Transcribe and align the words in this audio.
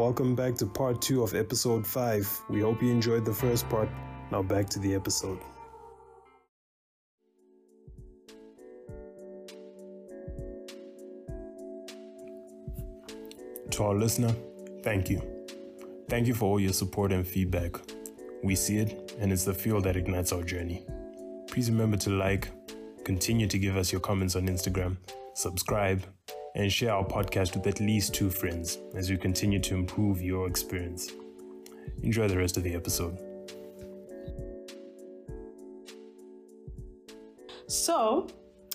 Welcome 0.00 0.34
back 0.34 0.54
to 0.54 0.66
part 0.66 1.02
two 1.02 1.22
of 1.22 1.34
episode 1.34 1.86
five. 1.86 2.26
We 2.48 2.62
hope 2.62 2.82
you 2.82 2.90
enjoyed 2.90 3.26
the 3.26 3.34
first 3.34 3.68
part. 3.68 3.90
Now 4.32 4.42
back 4.42 4.66
to 4.70 4.78
the 4.78 4.94
episode. 4.94 5.38
To 13.72 13.84
our 13.84 13.94
listener, 13.94 14.34
thank 14.82 15.10
you. 15.10 15.20
Thank 16.08 16.26
you 16.26 16.32
for 16.32 16.46
all 16.46 16.60
your 16.60 16.72
support 16.72 17.12
and 17.12 17.26
feedback. 17.26 17.76
We 18.42 18.54
see 18.54 18.78
it, 18.78 19.14
and 19.20 19.30
it's 19.30 19.44
the 19.44 19.52
fuel 19.52 19.82
that 19.82 19.96
ignites 19.96 20.32
our 20.32 20.42
journey. 20.42 20.82
Please 21.46 21.70
remember 21.70 21.98
to 21.98 22.08
like, 22.08 22.48
continue 23.04 23.46
to 23.48 23.58
give 23.58 23.76
us 23.76 23.92
your 23.92 24.00
comments 24.00 24.34
on 24.34 24.48
Instagram, 24.48 24.96
subscribe, 25.34 26.06
and 26.54 26.72
share 26.72 26.92
our 26.92 27.04
podcast 27.04 27.54
with 27.54 27.66
at 27.66 27.80
least 27.80 28.14
two 28.14 28.30
friends 28.30 28.78
as 28.94 29.10
we 29.10 29.16
continue 29.16 29.60
to 29.60 29.74
improve 29.74 30.22
your 30.22 30.46
experience. 30.46 31.10
Enjoy 32.02 32.28
the 32.28 32.36
rest 32.36 32.56
of 32.56 32.62
the 32.62 32.74
episode. 32.74 33.18
So, 37.66 38.26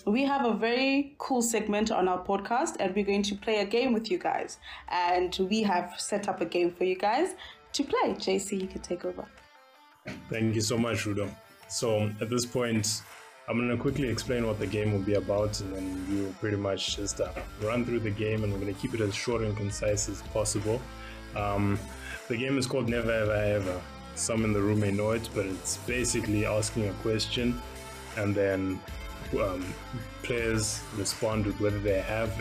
we 0.05 0.23
have 0.23 0.45
a 0.45 0.53
very 0.53 1.15
cool 1.17 1.41
segment 1.41 1.91
on 1.91 2.07
our 2.07 2.23
podcast, 2.23 2.75
and 2.79 2.95
we're 2.95 3.05
going 3.05 3.23
to 3.23 3.35
play 3.35 3.59
a 3.59 3.65
game 3.65 3.91
with 3.91 4.09
you 4.11 4.17
guys. 4.17 4.57
And 4.89 5.35
we 5.49 5.63
have 5.63 5.95
set 5.97 6.29
up 6.29 6.41
a 6.41 6.45
game 6.45 6.71
for 6.71 6.83
you 6.83 6.95
guys 6.95 7.35
to 7.73 7.83
play. 7.83 8.13
JC, 8.13 8.61
you 8.61 8.67
can 8.67 8.81
take 8.81 9.03
over. 9.03 9.25
Thank 10.29 10.55
you 10.55 10.61
so 10.61 10.77
much, 10.77 11.05
Rudo. 11.05 11.29
So, 11.67 12.11
at 12.21 12.29
this 12.29 12.45
point, 12.45 13.01
I'm 13.47 13.57
going 13.57 13.69
to 13.69 13.77
quickly 13.77 14.09
explain 14.09 14.47
what 14.47 14.57
the 14.57 14.65
game 14.65 14.91
will 14.91 15.01
be 15.01 15.13
about, 15.13 15.59
and 15.61 15.75
then 15.75 16.05
we'll 16.09 16.33
pretty 16.33 16.57
much 16.57 16.95
just 16.95 17.21
uh, 17.21 17.29
run 17.61 17.85
through 17.85 17.99
the 17.99 18.09
game, 18.09 18.43
and 18.43 18.51
we're 18.51 18.59
going 18.59 18.73
to 18.73 18.79
keep 18.81 18.95
it 18.95 19.01
as 19.01 19.13
short 19.13 19.43
and 19.43 19.55
concise 19.55 20.09
as 20.09 20.23
possible. 20.23 20.81
Um, 21.35 21.77
the 22.27 22.37
game 22.37 22.57
is 22.57 22.65
called 22.65 22.89
Never 22.89 23.11
Ever 23.11 23.33
Ever. 23.33 23.81
Some 24.15 24.45
in 24.45 24.53
the 24.53 24.61
room 24.61 24.79
may 24.79 24.91
know 24.91 25.11
it, 25.11 25.29
but 25.35 25.45
it's 25.45 25.77
basically 25.77 26.43
asking 26.45 26.87
a 26.87 26.93
question, 26.93 27.61
and 28.17 28.33
then 28.33 28.79
um, 29.39 29.63
players 30.23 30.81
respond 30.97 31.45
with 31.45 31.59
whether 31.61 31.79
they 31.79 32.01
have 32.01 32.35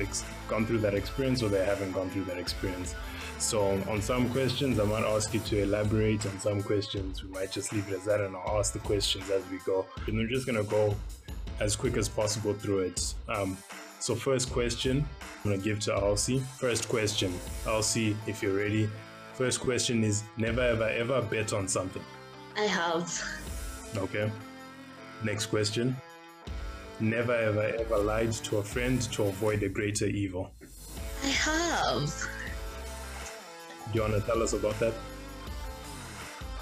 gone 0.48 0.64
through 0.64 0.78
that 0.78 0.94
experience 0.94 1.42
or 1.42 1.50
they 1.50 1.66
haven't 1.66 1.92
gone 1.92 2.08
through 2.08 2.24
that 2.24 2.39
experience. 2.39 2.94
So, 3.38 3.82
on 3.88 4.00
some 4.00 4.30
questions, 4.30 4.78
I 4.78 4.84
might 4.84 5.04
ask 5.04 5.34
you 5.34 5.40
to 5.40 5.62
elaborate. 5.62 6.24
On 6.27 6.38
some 6.40 6.62
questions, 6.62 7.22
we 7.22 7.30
might 7.30 7.52
just 7.52 7.72
leave 7.72 7.86
it 7.88 7.94
as 7.94 8.04
that 8.04 8.20
and 8.20 8.34
I'll 8.34 8.58
ask 8.58 8.72
the 8.72 8.78
questions 8.78 9.28
as 9.30 9.42
we 9.50 9.58
go. 9.66 9.86
And 10.06 10.16
we're 10.16 10.28
just 10.28 10.46
going 10.46 10.62
to 10.62 10.68
go 10.68 10.94
as 11.60 11.77
quick 11.77 11.96
as 11.96 12.08
possible 12.08 12.55
through 12.55 12.80
it. 12.80 13.14
Um, 13.28 13.56
so, 14.00 14.14
first 14.14 14.50
question, 14.52 15.06
I'm 15.20 15.50
going 15.50 15.60
to 15.60 15.64
give 15.64 15.80
to 15.80 15.94
Elsie. 15.94 16.38
First 16.58 16.88
question, 16.88 17.34
Elsie, 17.66 18.16
if 18.27 18.42
you're 18.42 18.56
ready. 18.56 18.88
First 19.34 19.60
question 19.60 20.05
is 20.05 20.22
never 20.36 20.60
ever 20.60 20.88
ever 20.88 21.20
bet 21.22 21.52
on 21.52 21.66
something. 21.66 22.05
I 22.56 22.62
have. 22.62 23.22
Okay. 23.96 24.30
Next 25.24 25.46
question. 25.46 25.96
Never 27.00 27.34
ever 27.34 27.62
ever 27.62 27.98
lied 27.98 28.32
to 28.32 28.58
a 28.58 28.62
friend 28.62 29.02
to 29.12 29.24
avoid 29.24 29.62
a 29.64 29.68
greater 29.68 30.06
evil. 30.06 30.52
I 31.24 31.28
have. 31.28 32.28
Do 33.92 33.98
you 33.98 34.02
want 34.02 34.14
to 34.14 34.20
tell 34.20 34.42
us 34.42 34.52
about 34.52 34.78
that? 34.80 34.94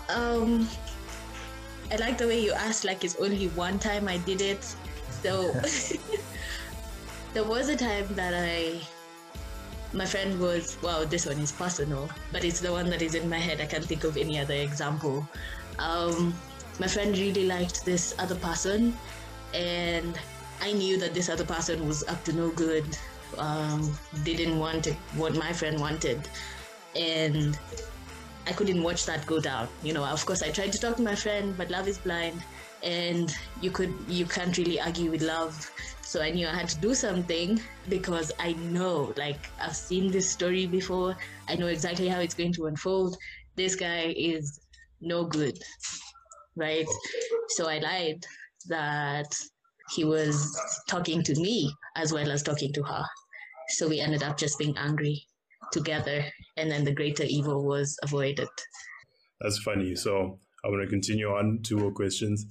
Um, 0.09 0.69
I 1.91 1.97
like 1.97 2.19
the 2.19 2.27
way 2.27 2.41
you 2.41 2.53
asked, 2.53 2.85
like 2.85 3.05
it's 3.05 3.17
only 3.17 3.49
one 3.49 3.79
time 3.79 4.09
I 4.09 4.19
did 4.19 4.41
it. 4.41 4.65
So 5.23 5.53
there 7.35 7.45
was 7.45 7.69
a 7.69 7.77
time 7.77 8.07
that 8.15 8.35
I, 8.35 8.81
my 9.93 10.07
friend 10.07 10.41
was, 10.41 10.77
wow, 10.83 11.05
this 11.05 11.27
one 11.27 11.39
is 11.39 11.53
personal, 11.53 12.09
but 12.33 12.45
it's 12.45 12.61
the 12.61 12.73
one 12.73 12.91
that 12.91 13.03
is 13.03 13.15
in 13.15 13.29
my 13.29 13.39
head. 13.39 13.61
I 13.61 13.67
can't 13.67 13.85
think 13.85 14.05
of 14.05 14.17
any 14.17 14.39
other 14.39 14.55
example. 14.55 15.27
Um, 15.79 16.35
my 16.81 16.89
friend 16.89 17.17
really 17.17 17.47
liked 17.47 17.85
this 17.85 18.15
other 18.19 18.37
person, 18.37 18.97
and 19.55 20.19
I 20.61 20.73
knew 20.73 20.99
that 20.99 21.15
this 21.15 21.29
other 21.29 21.45
person 21.45 21.87
was 21.87 22.03
up 22.09 22.25
to 22.25 22.33
no 22.33 22.51
good. 22.51 22.85
Um, 23.39 23.97
didn't 24.25 24.59
want 24.59 24.87
it, 24.87 24.97
what 25.17 25.35
my 25.35 25.53
friend 25.53 25.81
wanted 25.81 26.29
and 26.97 27.59
I 28.47 28.53
couldn't 28.53 28.83
watch 28.83 29.07
that 29.07 29.27
go 29.27 29.41
down. 29.41 29.69
You 29.83 29.93
know, 29.93 30.05
of 30.05 30.25
course, 30.27 30.43
I 30.43 30.51
tried 30.51 30.73
to 30.73 30.79
talk 30.79 30.97
to 30.97 31.03
my 31.03 31.15
friend, 31.15 31.57
but 31.57 31.71
love 31.71 31.87
is 31.87 31.99
blind, 31.99 32.43
and 32.83 33.33
you 33.61 33.71
could 33.71 33.95
you 34.09 34.27
can't 34.27 34.57
really 34.59 34.81
argue 34.81 35.11
with 35.11 35.23
love. 35.23 35.71
So 36.03 36.21
I 36.21 36.31
knew 36.31 36.47
I 36.47 36.55
had 36.55 36.69
to 36.69 36.79
do 36.81 36.95
something 36.95 37.61
because 37.89 38.33
I 38.39 38.53
know, 38.55 39.15
like, 39.17 39.49
I've 39.61 39.77
seen 39.77 40.11
this 40.11 40.31
story 40.31 40.67
before. 40.67 41.17
I 41.49 41.55
know 41.55 41.69
exactly 41.69 42.09
how 42.09 42.21
it's 42.21 42.35
going 42.35 42.53
to 42.55 42.67
unfold. 42.67 43.17
This 43.57 43.77
guy 43.77 44.13
is 44.17 44.61
no 45.01 45.25
good, 45.25 45.59
right? 46.57 46.87
So 47.51 47.69
I 47.69 47.79
lied 47.79 48.25
that 48.69 49.33
he 49.95 50.05
was 50.05 50.55
talking 50.89 51.23
to 51.23 51.35
me 51.41 51.73
as 51.97 52.13
well 52.13 52.31
as 52.31 52.43
talking 52.43 52.73
to 52.75 52.83
her. 52.83 53.05
So 53.69 53.89
we 53.89 54.01
ended 54.01 54.23
up 54.23 54.37
just 54.37 54.59
being 54.59 54.77
angry 54.77 55.25
together 55.73 56.25
and 56.57 56.71
then 56.71 56.85
the 56.85 56.95
greater 56.95 57.25
evil 57.25 57.65
was 57.65 57.99
avoided. 58.03 58.49
That's 59.41 59.59
funny. 59.59 59.95
So 59.95 60.39
i'm 60.65 60.71
going 60.71 60.85
to 60.85 60.91
continue 60.91 61.29
on. 61.29 61.61
Two 61.63 61.79
more 61.79 61.93
questions. 61.93 62.47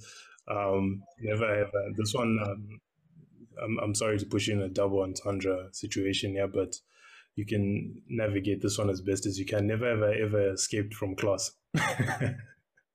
Um, 0.50 1.02
never 1.20 1.46
ever. 1.46 1.84
This 1.96 2.12
one 2.14 2.38
um, 2.42 2.68
I'm, 3.62 3.78
I'm 3.82 3.94
sorry 3.94 4.18
to 4.18 4.26
push 4.26 4.48
you 4.48 4.54
in 4.54 4.62
a 4.62 4.68
double 4.68 5.02
entendre 5.02 5.68
situation 5.72 6.32
here 6.32 6.48
but 6.48 6.74
you 7.36 7.46
can 7.46 7.94
navigate 8.08 8.60
this 8.60 8.76
one 8.76 8.90
as 8.90 9.00
best 9.00 9.24
as 9.24 9.38
you 9.38 9.46
can. 9.46 9.66
Never 9.66 9.88
ever 9.88 10.12
ever 10.12 10.52
escaped 10.52 10.94
from 10.94 11.16
class. 11.16 11.52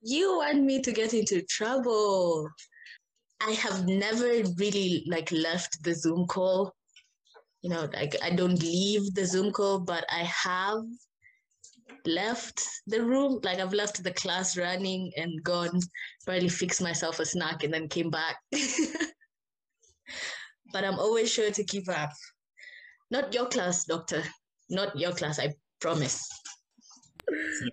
You 0.01 0.37
want 0.37 0.63
me 0.63 0.79
to 0.81 0.91
get 0.91 1.13
into 1.13 1.41
trouble. 1.41 2.47
I 3.41 3.51
have 3.51 3.87
never 3.87 4.43
really 4.57 5.03
like 5.07 5.31
left 5.31 5.83
the 5.83 5.93
zoom 5.93 6.27
call 6.27 6.73
you 7.61 7.69
know, 7.69 7.89
like 7.93 8.15
I 8.23 8.31
don't 8.31 8.61
leave 8.61 9.13
the 9.13 9.25
Zoom 9.25 9.51
call, 9.51 9.79
but 9.79 10.05
I 10.11 10.23
have 10.23 10.83
left 12.05 12.63
the 12.87 13.03
room. 13.03 13.39
Like 13.43 13.59
I've 13.59 13.73
left 13.73 14.03
the 14.03 14.13
class 14.13 14.57
running 14.57 15.11
and 15.17 15.43
gone, 15.43 15.79
probably 16.25 16.49
fixed 16.49 16.81
myself 16.81 17.19
a 17.19 17.25
snack 17.25 17.63
and 17.63 17.73
then 17.73 17.87
came 17.87 18.09
back. 18.09 18.37
but 20.71 20.83
I'm 20.83 20.99
always 20.99 21.31
sure 21.31 21.51
to 21.51 21.63
keep 21.63 21.89
up. 21.89 22.11
Not 23.11 23.33
your 23.33 23.47
class, 23.47 23.85
doctor. 23.85 24.23
Not 24.69 24.97
your 24.97 25.13
class, 25.13 25.39
I 25.39 25.53
promise. 25.79 26.27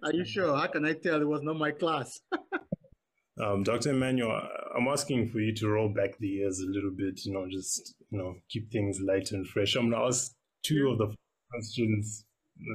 Are 0.02 0.12
you 0.12 0.24
sure? 0.24 0.56
How 0.56 0.66
can 0.66 0.84
I 0.84 0.94
tell 0.94 1.20
it 1.20 1.28
was 1.28 1.42
not 1.42 1.56
my 1.56 1.70
class? 1.70 2.20
um, 3.42 3.62
Dr. 3.62 3.90
Emmanuel, 3.90 4.40
I'm 4.76 4.88
asking 4.88 5.28
for 5.30 5.40
you 5.40 5.54
to 5.56 5.68
roll 5.68 5.88
back 5.88 6.18
the 6.18 6.28
years 6.28 6.60
a 6.60 6.66
little 6.70 6.92
bit, 6.96 7.24
you 7.24 7.32
know, 7.32 7.46
just, 7.50 7.94
you 8.14 8.22
know, 8.22 8.36
keep 8.48 8.70
things 8.70 9.00
light 9.00 9.32
and 9.32 9.46
fresh. 9.46 9.74
I'm 9.74 9.90
to 9.90 9.96
ask 9.96 10.32
two 10.62 10.88
of 10.88 10.98
the 10.98 11.12
questions, 11.50 12.24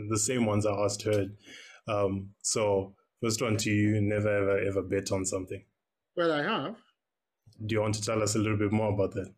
the 0.10 0.20
same 0.20 0.46
ones 0.46 0.66
I 0.66 0.74
asked 0.74 1.04
her. 1.04 1.28
Um, 1.88 2.32
so, 2.42 2.94
first 3.24 3.42
one 3.42 3.56
to 3.58 3.70
you 3.70 4.02
never, 4.02 4.28
ever, 4.28 4.60
ever 4.60 4.82
bet 4.82 5.14
on 5.14 5.24
something. 5.26 5.64
Well, 6.18 6.34
I 6.34 6.44
have. 6.44 6.76
Do 7.66 7.74
you 7.74 7.82
want 7.82 7.96
to 7.96 8.02
tell 8.02 8.22
us 8.22 8.36
a 8.36 8.40
little 8.40 8.58
bit 8.58 8.74
more 8.74 8.94
about 8.94 9.14
that? 9.14 9.34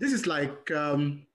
This 0.00 0.12
is 0.12 0.26
like 0.26 0.70
um, 0.72 1.26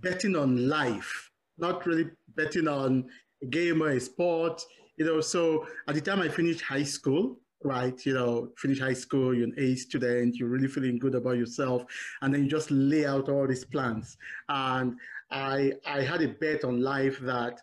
betting 0.00 0.34
on 0.34 0.66
life, 0.68 1.30
not 1.58 1.84
really 1.84 2.06
betting 2.34 2.68
on 2.68 3.06
a 3.42 3.46
game 3.46 3.82
or 3.82 3.90
a 3.90 4.00
sport. 4.00 4.62
You 4.96 5.04
know, 5.04 5.20
so 5.20 5.66
at 5.88 5.94
the 5.94 6.00
time 6.00 6.22
I 6.22 6.28
finished 6.28 6.62
high 6.62 6.84
school, 6.84 7.36
right? 7.64 8.04
You 8.06 8.14
know, 8.14 8.52
finish 8.56 8.80
high 8.80 8.92
school, 8.92 9.34
you're 9.34 9.44
an 9.44 9.54
A 9.58 9.74
student, 9.74 10.36
you're 10.36 10.48
really 10.48 10.68
feeling 10.68 10.98
good 10.98 11.14
about 11.14 11.38
yourself, 11.38 11.84
and 12.22 12.32
then 12.32 12.44
you 12.44 12.50
just 12.50 12.70
lay 12.70 13.06
out 13.06 13.28
all 13.28 13.46
these 13.46 13.64
plans. 13.64 14.16
And 14.48 14.98
I 15.30 15.72
I 15.86 16.02
had 16.02 16.22
a 16.22 16.28
bet 16.28 16.64
on 16.64 16.80
life 16.80 17.18
that 17.20 17.60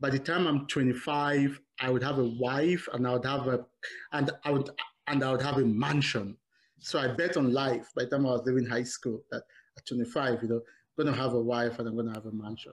by 0.00 0.10
the 0.10 0.18
time 0.18 0.46
I'm 0.46 0.66
25, 0.66 1.60
I 1.80 1.90
would 1.90 2.02
have 2.02 2.18
a 2.18 2.28
wife 2.28 2.88
and 2.92 3.06
I 3.06 3.12
would 3.12 3.24
have 3.24 3.46
a 3.46 3.64
and 4.12 4.30
I 4.44 4.50
would 4.50 4.70
and 5.06 5.22
I 5.24 5.32
would 5.32 5.42
have 5.42 5.58
a 5.58 5.64
mansion. 5.64 6.36
So 6.80 6.98
I 6.98 7.08
bet 7.08 7.36
on 7.36 7.52
life 7.52 7.90
by 7.96 8.04
the 8.04 8.10
time 8.10 8.26
I 8.26 8.32
was 8.32 8.42
leaving 8.44 8.66
high 8.66 8.82
school 8.82 9.22
that 9.30 9.42
at 9.78 9.86
25, 9.86 10.42
you 10.42 10.48
know, 10.48 10.56
I'm 10.98 11.04
gonna 11.04 11.16
have 11.16 11.32
a 11.34 11.40
wife 11.40 11.78
and 11.78 11.88
I'm 11.88 11.96
gonna 11.96 12.12
have 12.12 12.26
a 12.26 12.32
mansion. 12.32 12.72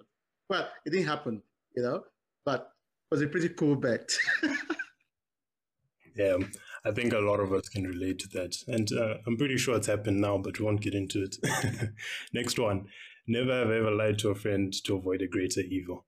Well, 0.50 0.68
it 0.86 0.90
didn't 0.90 1.08
happen, 1.08 1.42
you 1.76 1.84
know, 1.84 2.04
but 2.44 2.74
it 3.12 3.16
was 3.16 3.22
a 3.22 3.28
pretty 3.28 3.50
cool 3.50 3.76
bet. 3.76 4.12
yeah, 6.16 6.38
I 6.84 6.92
think 6.92 7.14
a 7.14 7.20
lot 7.20 7.40
of 7.40 7.54
us 7.54 7.70
can 7.70 7.84
relate 7.86 8.20
to 8.20 8.28
that. 8.30 8.56
And 8.68 8.92
uh, 8.92 9.16
I'm 9.28 9.38
pretty 9.38 9.58
sure 9.58 9.76
it's 9.76 9.88
happened 9.88 10.20
now, 10.20 10.38
but 10.38 10.60
we 10.60 10.66
won't 10.66 10.82
get 10.82 10.96
into 10.96 11.24
it. 11.24 11.38
Next 12.34 12.58
one. 12.58 12.86
Never 13.28 13.54
have 13.54 13.70
ever 13.70 13.92
lied 13.92 14.18
to 14.20 14.30
a 14.30 14.36
friend 14.36 14.74
to 14.86 14.96
avoid 14.96 15.22
a 15.22 15.28
greater 15.28 15.62
evil. 15.62 16.06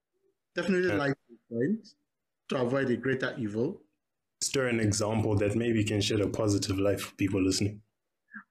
Definitely 0.56 0.92
uh, 0.92 0.98
lie 0.98 1.08
to 1.10 1.14
a 1.14 1.48
friend 1.48 1.86
to 2.50 2.58
avoid 2.58 2.90
a 2.90 2.98
greater 2.98 3.36
evil. 3.38 3.82
Stir 4.42 4.68
an 4.68 4.80
example 4.80 5.36
that 5.38 5.56
maybe 5.56 5.84
can 5.84 6.02
shed 6.02 6.22
a 6.22 6.28
positive 6.28 6.80
light 6.80 7.00
for 7.00 7.14
people 7.16 7.42
listening. 7.42 7.82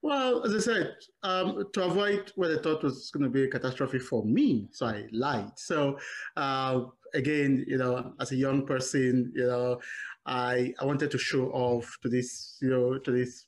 Well, 0.01 0.43
as 0.43 0.55
I 0.55 0.59
said, 0.59 0.95
um, 1.23 1.65
to 1.73 1.83
avoid 1.83 2.31
what 2.35 2.51
I 2.51 2.57
thought 2.61 2.83
was 2.83 3.11
going 3.11 3.23
to 3.23 3.29
be 3.29 3.43
a 3.43 3.47
catastrophe 3.47 3.99
for 3.99 4.25
me, 4.25 4.67
so 4.71 4.85
I 4.87 5.05
lied. 5.11 5.51
So 5.57 5.97
uh, 6.35 6.81
again, 7.13 7.65
you 7.67 7.77
know, 7.77 8.13
as 8.19 8.31
a 8.31 8.35
young 8.35 8.65
person, 8.65 9.31
you 9.35 9.45
know, 9.45 9.79
I 10.25 10.73
I 10.79 10.85
wanted 10.85 11.11
to 11.11 11.17
show 11.17 11.49
off 11.51 11.97
to 12.01 12.09
this, 12.09 12.57
you 12.61 12.69
know, 12.69 12.97
to 12.97 13.11
this 13.11 13.45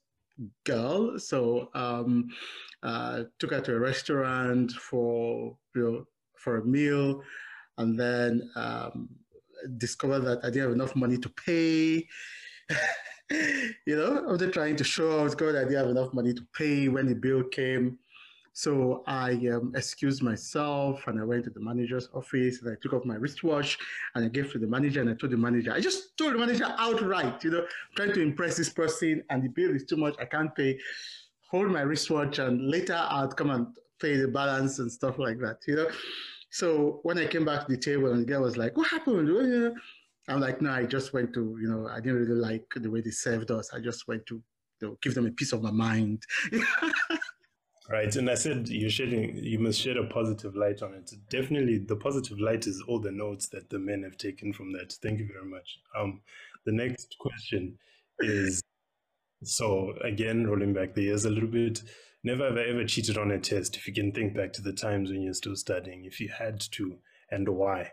girl. 0.65 1.17
So 1.19 1.69
um, 1.73 2.27
uh, 2.83 3.23
took 3.39 3.51
her 3.51 3.61
to 3.61 3.75
a 3.75 3.79
restaurant 3.79 4.71
for 4.71 5.57
you 5.75 5.81
know 5.81 6.07
for 6.37 6.57
a 6.57 6.65
meal, 6.65 7.21
and 7.77 7.99
then 7.99 8.49
um, 8.55 9.09
discovered 9.77 10.21
that 10.21 10.39
I 10.43 10.47
didn't 10.49 10.63
have 10.63 10.71
enough 10.73 10.95
money 10.95 11.17
to 11.17 11.29
pay. 11.29 12.07
you 13.31 13.95
know, 13.95 14.25
I 14.27 14.31
was 14.31 14.39
just 14.39 14.53
trying 14.53 14.75
to 14.77 14.83
show 14.83 15.23
was 15.23 15.35
good. 15.35 15.55
I 15.55 15.63
didn't 15.63 15.77
have 15.77 15.89
enough 15.89 16.13
money 16.13 16.33
to 16.33 16.45
pay 16.53 16.87
when 16.89 17.07
the 17.07 17.15
bill 17.15 17.43
came. 17.43 17.97
So 18.57 19.03
I 19.05 19.31
um, 19.53 19.73
excused 19.75 20.23
myself 20.23 21.07
and 21.07 21.19
I 21.19 21.25
went 21.25 21.43
to 21.43 21.49
the 21.49 21.59
manager's 21.59 22.07
office 22.13 22.61
and 22.61 22.71
I 22.71 22.75
took 22.81 22.93
off 22.93 23.03
my 23.03 23.15
wristwatch 23.15 23.77
and 24.15 24.23
I 24.23 24.29
gave 24.29 24.49
to 24.53 24.59
the 24.59 24.65
manager 24.65 25.01
and 25.01 25.09
I 25.09 25.13
told 25.13 25.33
the 25.33 25.37
manager, 25.37 25.73
I 25.73 25.81
just 25.81 26.17
told 26.17 26.35
the 26.35 26.37
manager 26.37 26.73
outright, 26.77 27.43
you 27.43 27.51
know, 27.51 27.65
trying 27.97 28.13
to 28.13 28.21
impress 28.21 28.55
this 28.55 28.69
person 28.69 29.21
and 29.29 29.43
the 29.43 29.49
bill 29.49 29.75
is 29.75 29.83
too 29.83 29.97
much, 29.97 30.15
I 30.19 30.25
can't 30.25 30.55
pay. 30.55 30.79
Hold 31.51 31.69
my 31.69 31.81
wristwatch 31.81 32.39
and 32.39 32.71
later 32.71 32.95
I'll 32.97 33.27
come 33.27 33.49
and 33.49 33.67
pay 33.99 34.15
the 34.15 34.29
balance 34.29 34.79
and 34.79 34.89
stuff 34.89 35.19
like 35.19 35.37
that, 35.39 35.57
you 35.67 35.75
know. 35.75 35.89
So 36.49 37.01
when 37.03 37.17
I 37.17 37.27
came 37.27 37.43
back 37.43 37.65
to 37.65 37.73
the 37.73 37.77
table 37.77 38.13
and 38.13 38.21
the 38.21 38.25
girl 38.25 38.43
was 38.43 38.55
like, 38.55 38.77
what 38.77 38.87
happened? 38.87 39.75
I'm 40.29 40.39
like, 40.39 40.61
no, 40.61 40.71
I 40.71 40.85
just 40.85 41.11
went 41.11 41.33
to, 41.33 41.57
you 41.61 41.67
know, 41.67 41.89
I 41.89 41.99
didn't 41.99 42.19
really 42.19 42.39
like 42.39 42.67
the 42.73 42.89
way 42.89 43.01
they 43.01 43.11
served 43.11 43.51
us. 43.51 43.73
I 43.73 43.81
just 43.81 44.07
went 44.07 44.25
to 44.27 44.41
you 44.81 44.87
know, 44.87 44.97
give 45.01 45.13
them 45.13 45.27
a 45.27 45.31
piece 45.31 45.51
of 45.51 45.61
my 45.61 45.71
mind. 45.71 46.23
right. 47.89 48.15
And 48.15 48.29
I 48.29 48.35
said 48.35 48.67
you're 48.67 48.89
shedding, 48.89 49.37
you 49.37 49.59
must 49.59 49.79
shed 49.79 49.97
a 49.97 50.05
positive 50.05 50.55
light 50.55 50.81
on 50.81 50.93
it. 50.93 51.11
Definitely, 51.29 51.79
the 51.79 51.95
positive 51.95 52.39
light 52.39 52.67
is 52.67 52.83
all 52.87 52.99
the 52.99 53.11
notes 53.11 53.47
that 53.49 53.69
the 53.69 53.79
men 53.79 54.03
have 54.03 54.17
taken 54.17 54.53
from 54.53 54.71
that. 54.73 54.93
Thank 55.01 55.19
you 55.19 55.27
very 55.31 55.49
much. 55.49 55.79
Um, 55.97 56.21
the 56.65 56.71
next 56.71 57.15
question 57.19 57.77
is 58.19 58.61
so 59.43 59.93
again, 60.03 60.47
rolling 60.47 60.73
back 60.73 60.93
the 60.93 61.03
years 61.03 61.25
a 61.25 61.29
little 61.29 61.49
bit. 61.49 61.81
Never 62.23 62.45
have 62.45 62.57
I 62.57 62.63
ever 62.63 62.85
cheated 62.85 63.17
on 63.17 63.29
a 63.31 63.39
test. 63.39 63.75
If 63.75 63.87
you 63.87 63.93
can 63.93 64.11
think 64.11 64.35
back 64.35 64.51
to 64.53 64.61
the 64.61 64.73
times 64.73 65.11
when 65.11 65.21
you're 65.21 65.33
still 65.33 65.55
studying, 65.55 66.05
if 66.05 66.19
you 66.19 66.29
had 66.29 66.59
to, 66.59 66.97
and 67.29 67.47
why? 67.47 67.91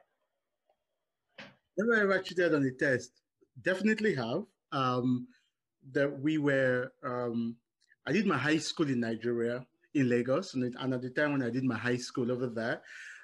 Never 1.77 2.03
ever 2.03 2.23
cheated 2.23 2.55
on 2.55 2.65
a 2.65 2.71
test. 2.71 3.11
Definitely 3.61 4.15
have. 4.15 4.45
Um, 4.73 5.29
that 5.93 6.21
we 6.21 6.39
were. 6.39 6.93
Um, 7.05 7.57
I 8.07 8.13
did 8.13 8.27
my 8.27 8.39
high 8.39 8.59
school 8.59 8.89
in 8.89 9.01
Nigeria, 9.01 9.67
in 9.95 10.09
Lagos, 10.09 10.55
and, 10.55 10.65
at 10.65 11.03
the 11.03 11.11
time 11.11 11.33
when 11.33 11.43
I 11.43 11.51
did 11.51 11.65
my 11.65 11.77
high 11.77 11.97
school 11.97 12.31
over 12.31 12.47
there, 12.47 12.83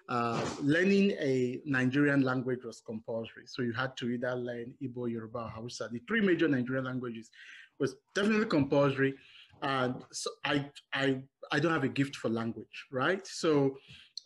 uh, 0.08 0.44
learning 0.62 1.12
a 1.20 1.60
Nigerian 1.64 2.22
language 2.22 2.64
was 2.64 2.80
compulsory. 2.80 3.44
So 3.46 3.62
you 3.62 3.72
had 3.72 3.96
to 3.98 4.08
either 4.10 4.34
learn 4.34 4.72
Igbo, 4.82 5.10
Yoruba, 5.10 5.38
or 5.38 5.48
Hausa. 5.50 5.88
The 5.92 6.00
three 6.08 6.20
major 6.20 6.48
Nigerian 6.48 6.86
languages 6.86 7.30
was 7.78 7.96
definitely 8.14 8.46
compulsory. 8.46 9.14
And 9.60 9.96
so 10.12 10.30
I, 10.44 10.70
I, 10.94 11.22
I 11.52 11.60
don't 11.60 11.72
have 11.72 11.84
a 11.84 11.88
gift 11.88 12.16
for 12.16 12.30
language, 12.30 12.86
right? 12.90 13.26
So 13.26 13.76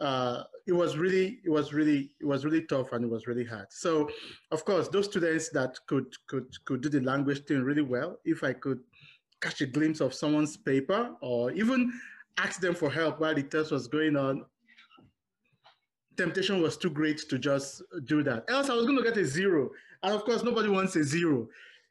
uh, 0.00 0.45
it 0.67 0.73
was 0.73 0.97
really 0.97 1.38
it 1.45 1.50
was 1.50 1.73
really 1.73 2.11
it 2.21 2.27
was 2.27 2.45
really 2.45 2.62
tough 2.62 2.93
and 2.93 3.05
it 3.05 3.11
was 3.11 3.27
really 3.27 3.45
hard 3.45 3.67
so 3.71 4.09
of 4.50 4.65
course 4.65 4.88
those 4.88 5.06
students 5.06 5.49
that 5.50 5.79
could 5.87 6.06
could 6.27 6.47
could 6.65 6.81
do 6.81 6.88
the 6.88 7.00
language 7.00 7.45
thing 7.45 7.62
really 7.62 7.83
well 7.83 8.19
if 8.25 8.43
i 8.43 8.53
could 8.53 8.81
catch 9.41 9.61
a 9.61 9.67
glimpse 9.67 10.00
of 10.00 10.15
someone's 10.15 10.56
paper 10.56 11.11
or 11.21 11.50
even 11.53 11.93
ask 12.38 12.61
them 12.61 12.75
for 12.75 12.90
help 12.90 13.20
while 13.20 13.34
the 13.34 13.43
test 13.43 13.70
was 13.70 13.87
going 13.87 14.17
on 14.17 14.44
temptation 16.17 16.61
was 16.61 16.76
too 16.76 16.90
great 16.90 17.19
to 17.29 17.38
just 17.38 17.82
do 18.05 18.23
that 18.23 18.44
else 18.49 18.69
i 18.69 18.75
was 18.75 18.84
going 18.84 18.96
to 18.96 19.05
get 19.05 19.17
a 19.17 19.25
zero 19.25 19.70
and 20.02 20.14
of 20.14 20.25
course 20.25 20.43
nobody 20.43 20.69
wants 20.69 20.94
a 20.96 21.05
zero 21.05 21.49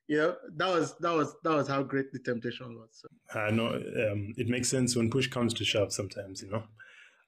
you 0.08 0.18
know 0.18 0.36
that 0.56 0.68
was 0.68 0.96
that 1.00 1.12
was 1.12 1.36
that 1.44 1.52
was 1.52 1.68
how 1.68 1.82
great 1.82 2.12
the 2.12 2.20
temptation 2.20 2.76
was 2.76 2.90
so. 2.92 3.40
i 3.40 3.50
know 3.50 3.68
um, 3.68 4.34
it 4.38 4.48
makes 4.48 4.70
sense 4.70 4.96
when 4.96 5.10
push 5.10 5.28
comes 5.28 5.54
to 5.54 5.66
shove 5.66 5.92
sometimes 5.92 6.42
you 6.42 6.50
know 6.50 6.64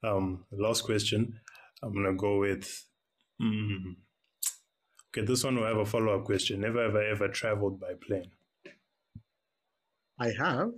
um, 0.04 0.45
last 0.51 0.83
question. 0.83 1.39
I'm 1.81 1.94
gonna 1.94 2.13
go 2.13 2.39
with. 2.39 2.86
Mm, 3.42 3.95
okay, 5.09 5.25
this 5.25 5.44
one 5.44 5.56
will 5.56 5.66
have 5.66 5.77
a 5.77 5.86
follow 5.86 6.18
up 6.18 6.25
question. 6.25 6.62
Never 6.62 6.83
have 6.83 6.95
I 6.95 7.06
ever 7.06 7.27
traveled 7.27 7.80
by 7.80 7.94
plane. 8.06 8.31
I 10.19 10.31
have. 10.38 10.71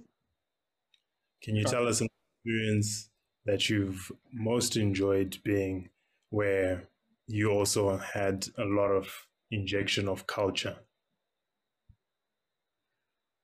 Can 1.41 1.55
you 1.55 1.63
tell 1.63 1.87
us 1.87 2.01
experience 2.45 3.09
that 3.45 3.69
you've 3.69 4.11
most 4.31 4.77
enjoyed 4.77 5.37
being 5.43 5.89
where 6.29 6.87
you 7.27 7.49
also 7.49 7.97
had 7.97 8.47
a 8.57 8.65
lot 8.65 8.89
of 8.89 9.27
injection 9.51 10.07
of 10.07 10.27
culture? 10.27 10.77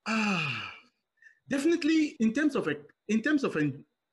Ah, 0.05 0.73
definitely 1.49 2.15
in 2.19 2.33
terms 2.33 2.55
of 2.55 2.67
in 3.07 3.21
terms 3.21 3.43
of 3.43 3.55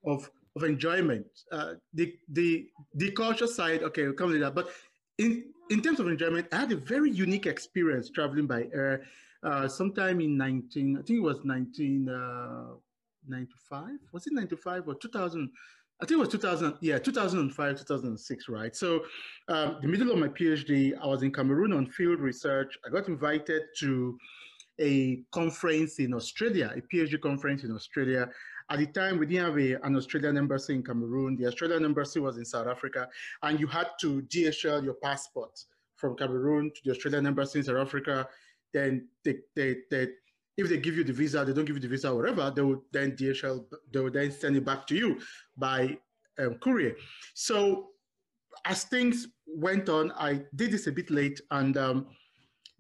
of 0.05 0.31
of 0.57 0.65
enjoyment. 0.65 1.27
Uh, 1.53 1.75
the 1.93 2.15
the 2.29 2.69
the 2.95 3.11
culture 3.13 3.47
side, 3.47 3.83
okay, 3.83 4.05
we'll 4.05 4.13
come 4.15 4.33
to 4.33 4.39
that. 4.39 4.55
But 4.55 4.71
in 5.19 5.45
in 5.71 5.83
terms 5.83 6.01
of 6.01 6.09
enjoyment, 6.09 6.49
I 6.53 6.61
had 6.61 6.73
a 6.73 6.77
very 6.77 7.11
unique 7.11 7.47
experience 7.47 8.11
traveling 8.11 8.47
by 8.47 8.69
air. 8.75 9.05
Uh, 9.41 9.69
sometime 9.69 10.21
in 10.21 10.37
19, 10.37 10.99
I 10.99 11.03
think 11.03 11.19
it 11.19 11.23
was 11.23 11.45
19. 11.45 12.09
Uh, 12.09 12.75
was 14.13 14.27
it 14.27 14.33
95 14.33 14.89
or 14.89 14.95
2000? 14.95 15.51
I 16.01 16.07
think 16.07 16.19
it 16.19 16.21
was 16.21 16.29
2000. 16.29 16.75
Yeah, 16.81 16.99
2005, 16.99 17.79
2006, 17.79 18.49
right? 18.49 18.75
So, 18.75 19.05
um, 19.49 19.79
the 19.83 19.89
middle 19.89 20.13
of 20.13 20.19
my 20.19 20.29
PhD, 20.29 20.97
I 21.03 21.07
was 21.07 21.23
in 21.23 21.33
Cameroon 21.33 21.73
on 21.73 21.87
field 21.87 22.21
research. 22.21 22.79
I 22.87 22.91
got 22.91 23.09
invited 23.09 23.63
to 23.81 24.17
a 24.81 25.23
conference 25.33 25.99
in 25.99 26.15
Australia, 26.15 26.73
a 26.77 26.81
PhD 26.81 27.21
conference 27.21 27.65
in 27.65 27.73
Australia. 27.73 28.29
At 28.71 28.79
the 28.79 28.87
time, 28.87 29.19
we 29.19 29.27
didn't 29.27 29.47
have 29.47 29.59
a, 29.59 29.85
an 29.87 29.97
Australian 29.97 30.37
embassy 30.37 30.75
in 30.75 30.85
Cameroon. 30.85 31.37
The 31.37 31.47
Australian 31.47 31.85
embassy 31.85 32.21
was 32.21 32.37
in 32.37 32.45
South 32.45 32.69
Africa, 32.69 33.09
and 33.43 33.59
you 33.59 33.67
had 33.67 33.89
to 34.03 34.23
DHL 34.23 34.85
your 34.85 34.95
passport 34.95 35.59
from 35.97 36.17
Cameroon 36.17 36.71
to 36.71 36.81
the 36.85 36.91
Australian 36.93 37.27
embassy 37.27 37.59
in 37.59 37.65
South 37.65 37.79
Africa. 37.79 38.29
Then 38.73 39.09
they, 39.25 39.39
they, 39.57 39.77
they, 39.91 40.09
if 40.59 40.69
they 40.69 40.77
give 40.77 40.97
you 40.97 41.05
the 41.05 41.13
visa, 41.13 41.45
they 41.45 41.53
don't 41.55 41.65
give 41.65 41.77
you 41.77 41.81
the 41.81 41.89
visa, 41.89 42.15
whatever, 42.15 42.53
they 42.55 42.63
would 42.63 42.81
then 42.93 43.13
DHL, 43.13 43.65
they 43.93 44.01
would 44.01 44.13
then 44.13 44.31
send 44.31 44.57
it 44.57 44.65
back 44.65 44.87
to 44.89 44.95
you 44.95 45.19
by 45.57 45.97
um, 46.39 46.57
courier. 46.57 46.95
So 47.35 47.91
as 48.67 48.85
things 48.85 49.29
went 49.47 49.89
on, 49.89 50.13
I 50.13 50.43
did 50.57 50.73
this 50.73 50.87
a 50.87 50.93
bit 50.93 51.11
late, 51.11 51.41
and 51.53 51.77
um, 51.79 52.07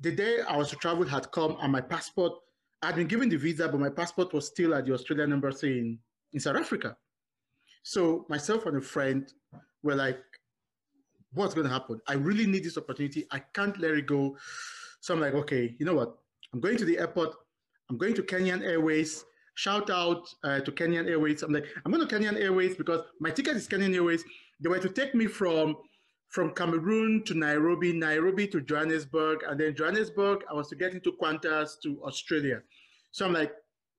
the 0.00 0.10
day 0.10 0.40
I 0.46 0.56
was 0.56 0.68
to 0.70 0.76
travel 0.76 1.06
had 1.06 1.30
come, 1.32 1.56
and 1.62 1.72
my 1.72 1.80
passport 1.80 2.32
I'd 2.82 2.94
been 2.94 3.08
given 3.08 3.28
the 3.28 3.36
visa, 3.36 3.68
but 3.68 3.80
my 3.80 3.88
passport 3.88 4.32
was 4.32 4.46
still 4.46 4.74
at 4.74 4.86
the 4.86 4.92
Australian 4.92 5.32
embassy 5.32 5.78
in, 5.78 5.98
in 6.32 6.40
South 6.40 6.56
Africa. 6.56 6.96
So 7.82 8.24
myself 8.28 8.66
and 8.66 8.76
a 8.76 8.80
friend 8.80 9.32
were 9.82 9.96
like, 9.96 10.20
what's 11.32 11.54
going 11.54 11.66
to 11.66 11.72
happen? 11.72 12.00
I 12.06 12.14
really 12.14 12.46
need 12.46 12.64
this 12.64 12.78
opportunity. 12.78 13.26
I 13.32 13.40
can't 13.52 13.78
let 13.80 13.92
it 13.92 14.06
go. 14.06 14.36
So 15.00 15.14
I'm 15.14 15.20
like, 15.20 15.34
okay, 15.34 15.74
you 15.78 15.86
know 15.86 15.94
what? 15.94 16.16
I'm 16.52 16.60
going 16.60 16.76
to 16.76 16.84
the 16.84 16.98
airport. 16.98 17.34
I'm 17.90 17.96
going 17.96 18.14
to 18.14 18.22
Kenyan 18.22 18.62
Airways. 18.62 19.24
Shout 19.54 19.90
out 19.90 20.28
uh, 20.44 20.60
to 20.60 20.70
Kenyan 20.70 21.08
Airways. 21.08 21.42
I'm 21.42 21.52
like, 21.52 21.66
I'm 21.84 21.92
going 21.92 22.06
to 22.06 22.14
Kenyan 22.14 22.38
Airways 22.38 22.76
because 22.76 23.00
my 23.20 23.30
ticket 23.30 23.56
is 23.56 23.66
Kenyan 23.66 23.94
Airways. 23.94 24.22
They 24.60 24.68
were 24.68 24.78
to 24.78 24.88
take 24.88 25.14
me 25.14 25.26
from 25.26 25.76
from 26.28 26.52
Cameroon 26.52 27.24
to 27.24 27.32
Nairobi, 27.32 27.90
Nairobi 27.90 28.46
to 28.48 28.60
Johannesburg, 28.60 29.44
and 29.48 29.58
then 29.58 29.74
Johannesburg, 29.74 30.44
I 30.50 30.52
was 30.52 30.68
to 30.68 30.76
get 30.76 30.92
into 30.92 31.12
Qantas 31.12 31.80
to 31.82 32.02
Australia. 32.04 32.60
So 33.12 33.24
I'm 33.24 33.32
like, 33.32 33.52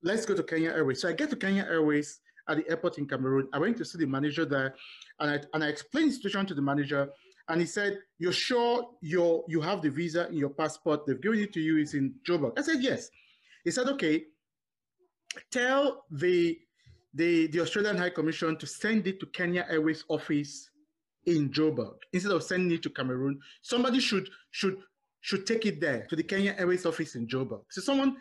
let's 0.03 0.27
go 0.27 0.36
to 0.36 0.43
Kenya 0.43 0.69
Airways. 0.69 1.01
So 1.01 1.10
I 1.10 1.13
get 1.13 1.31
to 1.31 1.36
Kenya 1.36 1.63
Airways 1.63 2.19
at 2.48 2.58
the 2.58 2.69
airport 2.69 3.00
in 3.00 3.08
Cameroon. 3.08 3.48
I 3.51 3.58
went 3.58 3.77
to 3.77 3.86
see 3.86 3.98
the 3.98 4.05
manager 4.05 4.46
there, 4.46 4.75
and 5.19 5.31
I, 5.31 5.39
and 5.55 5.63
I 5.63 5.69
explained 5.69 6.12
the 6.12 6.15
situation 6.15 6.46
to 6.46 6.53
the 6.53 6.62
manager, 6.62 7.10
and 7.48 7.60
he 7.60 7.65
said, 7.65 7.98
"You're 8.19 8.31
sure 8.31 8.91
you 9.01 9.43
you 9.48 9.60
have 9.62 9.81
the 9.81 9.89
visa 9.89 10.27
in 10.27 10.36
your 10.36 10.51
passport? 10.51 11.08
They've 11.08 11.19
given 11.19 11.39
it 11.39 11.51
to 11.53 11.60
you. 11.60 11.77
It's 11.77 11.96
in 11.96 12.13
Joburg." 12.27 12.60
I 12.60 12.62
said, 12.62 12.84
"Yes." 12.84 13.10
He 13.69 13.73
said, 13.73 13.88
"Okay, 13.88 14.25
tell 15.51 16.05
the 16.09 16.57
the 17.13 17.45
the 17.53 17.59
Australian 17.59 17.97
High 17.97 18.09
Commission 18.09 18.57
to 18.57 18.65
send 18.65 19.05
it 19.05 19.19
to 19.19 19.27
Kenya 19.27 19.63
Airways 19.69 20.03
office 20.09 20.71
in 21.27 21.51
Joburg 21.51 21.97
instead 22.11 22.31
of 22.31 22.41
sending 22.41 22.71
it 22.75 22.81
to 22.81 22.89
Cameroon. 22.89 23.39
Somebody 23.61 23.99
should 23.99 24.27
should 24.49 24.77
should 25.21 25.45
take 25.45 25.67
it 25.67 25.79
there 25.79 26.07
to 26.09 26.15
the 26.15 26.23
Kenya 26.23 26.55
Airways 26.57 26.83
office 26.83 27.13
in 27.13 27.27
Joburg. 27.27 27.61
So 27.69 27.81
someone, 27.81 28.17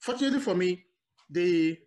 fortunately 0.00 0.40
for 0.40 0.56
me, 0.56 0.84
the 1.30 1.78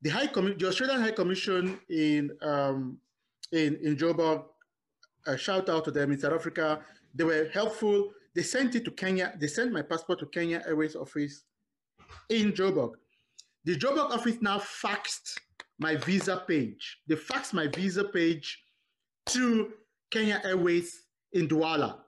the 0.00 0.08
High 0.08 0.28
Com- 0.28 0.56
the 0.56 0.68
Australian 0.68 1.02
High 1.02 1.16
Commission 1.20 1.78
in 1.90 2.30
um, 2.40 2.96
in 3.52 3.76
in 3.82 3.94
Joburg, 3.94 4.46
uh, 5.26 5.36
shout 5.36 5.68
out 5.68 5.84
to 5.84 5.90
them 5.90 6.12
in 6.12 6.18
South 6.18 6.32
Africa. 6.32 6.80
They 7.14 7.24
were 7.24 7.50
helpful. 7.52 8.14
They 8.34 8.42
sent 8.42 8.74
it 8.74 8.86
to 8.86 8.90
Kenya. 8.90 9.34
They 9.38 9.48
sent 9.48 9.70
my 9.70 9.82
passport 9.82 10.20
to 10.20 10.26
Kenya 10.26 10.62
Airways 10.66 10.96
office 10.96 11.44
in 12.30 12.52
Joburg. 12.52 12.92
The 13.64 13.76
Joburg 13.76 14.10
office 14.10 14.38
now 14.40 14.58
faxed 14.58 15.38
my 15.78 15.96
visa 15.96 16.42
page. 16.46 16.98
They 17.06 17.14
faxed 17.14 17.52
my 17.52 17.68
visa 17.68 18.04
page 18.04 18.58
to 19.26 19.72
Kenya 20.10 20.40
Airways 20.44 21.02
in 21.32 21.48
Douala. 21.48 21.98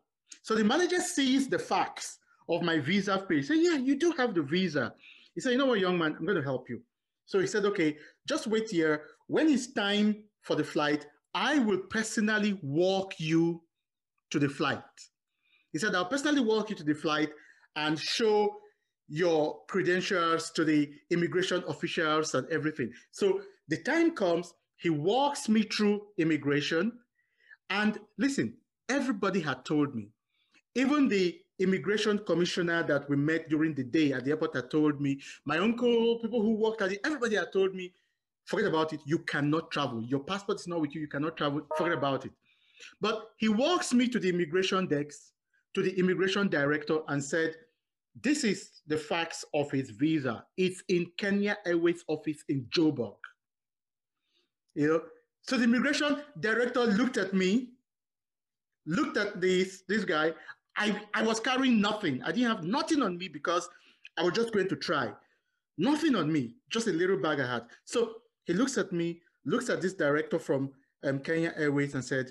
So 0.43 0.55
the 0.55 0.65
manager 0.65 1.01
sees 1.01 1.49
the 1.49 1.59
fax 1.59 2.19
of 2.49 2.63
my 2.63 2.79
visa 2.79 3.25
page. 3.29 3.47
Say, 3.47 3.63
yeah, 3.63 3.77
you 3.77 3.97
do 3.97 4.13
have 4.13 4.35
the 4.35 4.43
visa. 4.43 4.95
He 5.35 5.41
said, 5.41 5.53
you 5.53 5.59
know 5.59 5.67
what, 5.67 5.81
young 5.81 5.99
man, 5.99 6.17
I'm 6.19 6.25
going 6.25 6.37
to 6.37 6.43
help 6.43 6.69
you. 6.69 6.81
So 7.27 7.39
he 7.39 7.47
said, 7.47 7.65
okay, 7.67 7.97
just 8.27 8.47
wait 8.47 8.71
here. 8.71 9.03
When 9.29 9.49
it's 9.49 9.73
time 9.73 10.25
for 10.43 10.57
the 10.57 10.65
flight, 10.65 11.07
I 11.35 11.59
will 11.61 11.79
personally 11.91 12.59
walk 12.63 13.15
you 13.19 13.63
to 14.31 14.39
the 14.39 14.49
flight. 14.49 14.83
He 15.73 15.79
said, 15.79 15.95
I'll 15.95 16.07
personally 16.07 16.41
walk 16.41 16.71
you 16.71 16.77
to 16.77 16.83
the 16.83 16.95
flight 16.95 17.31
and 17.77 17.99
show 17.99 18.57
your 19.11 19.61
credentials 19.67 20.51
to 20.53 20.65
the 20.65 20.89
immigration 21.11 21.65
officials 21.67 22.35
and 22.35 22.49
everything. 22.49 22.93
So 23.11 23.43
the 23.69 23.83
time 23.83 24.15
comes, 24.15 24.55
he 24.77 24.89
walks 24.89 25.49
me 25.49 25.63
through 25.65 26.03
immigration. 26.17 26.93
And 27.69 27.99
listen, 28.19 28.57
everybody 28.89 29.41
had 29.41 29.65
told 29.65 29.95
me, 29.95 30.09
even 30.77 31.09
the 31.09 31.39
immigration 31.59 32.19
commissioner 32.21 32.85
that 32.85 33.11
we 33.11 33.17
met 33.17 33.51
during 33.51 33.75
the 33.75 33.83
day 33.83 34.13
at 34.13 34.25
the 34.25 34.31
airport 34.31 34.55
had 34.55 34.71
told 34.71 35.01
me, 35.01 35.21
my 35.45 35.59
uncle, 35.59 36.21
people 36.21 36.41
who 36.41 36.55
worked 36.55 36.81
at 36.81 36.93
it, 36.93 37.01
everybody 37.05 37.35
had 37.35 37.53
told 37.53 37.75
me, 37.75 37.93
forget 38.45 38.69
about 38.69 38.93
it. 38.93 39.01
You 39.05 39.19
cannot 39.19 39.73
travel. 39.73 40.05
Your 40.05 40.21
passport 40.21 40.61
is 40.61 40.69
not 40.69 40.81
with 40.81 40.95
you. 40.95 41.01
You 41.01 41.09
cannot 41.09 41.37
travel. 41.37 41.63
Forget 41.77 41.99
about 41.99 42.25
it. 42.27 42.33
But 43.01 43.31
he 43.39 43.49
walks 43.49 43.93
me 43.93 44.09
to 44.09 44.21
the 44.21 44.29
immigration 44.29 44.87
desk, 44.87 45.19
to 45.75 45.83
the 45.83 45.99
immigration 45.99 46.49
director, 46.49 47.01
and 47.09 47.23
said, 47.23 47.57
This 48.21 48.45
is 48.45 48.83
the 48.87 48.97
fax 48.97 49.45
of 49.55 49.71
his 49.71 49.91
visa. 49.91 50.45
It's 50.57 50.83
in 50.89 51.11
Kenya 51.17 51.57
Airways 51.65 52.05
office 52.09 52.43
in 52.49 52.67
Joburg. 52.71 53.17
You 54.75 54.89
know, 54.89 55.03
so 55.43 55.57
the 55.57 55.65
immigration 55.65 56.23
director 56.39 56.85
looked 56.85 57.17
at 57.17 57.35
me, 57.35 57.71
looked 58.87 59.17
at 59.17 59.41
this 59.41 59.83
this 59.89 60.05
guy. 60.05 60.33
I, 60.77 61.01
I 61.15 61.23
was 61.23 61.41
carrying 61.41 61.81
nothing. 61.81 62.23
I 62.23 62.33
didn't 62.33 62.57
have 62.57 62.65
nothing 62.65 63.03
on 63.03 63.19
me 63.19 63.29
because 63.29 63.69
I 64.17 64.23
was 64.23 64.33
just 64.33 64.53
going 64.53 64.69
to 64.69 64.77
try. 64.77 65.13
Nothing 65.79 66.15
on 66.15 66.31
me, 66.31 66.55
just 66.71 66.87
a 66.87 66.93
little 66.93 67.17
bag 67.17 67.41
I 67.41 67.51
had. 67.51 67.65
So 67.85 68.17
he 68.45 68.53
looks 68.53 68.79
at 68.79 68.93
me, 68.93 69.21
looks 69.45 69.69
at 69.71 69.81
this 69.81 69.95
director 69.95 70.39
from 70.39 70.71
um, 71.05 71.19
Kenya 71.21 71.53
Airways 71.57 71.95
and 71.95 72.05
said, 72.05 72.31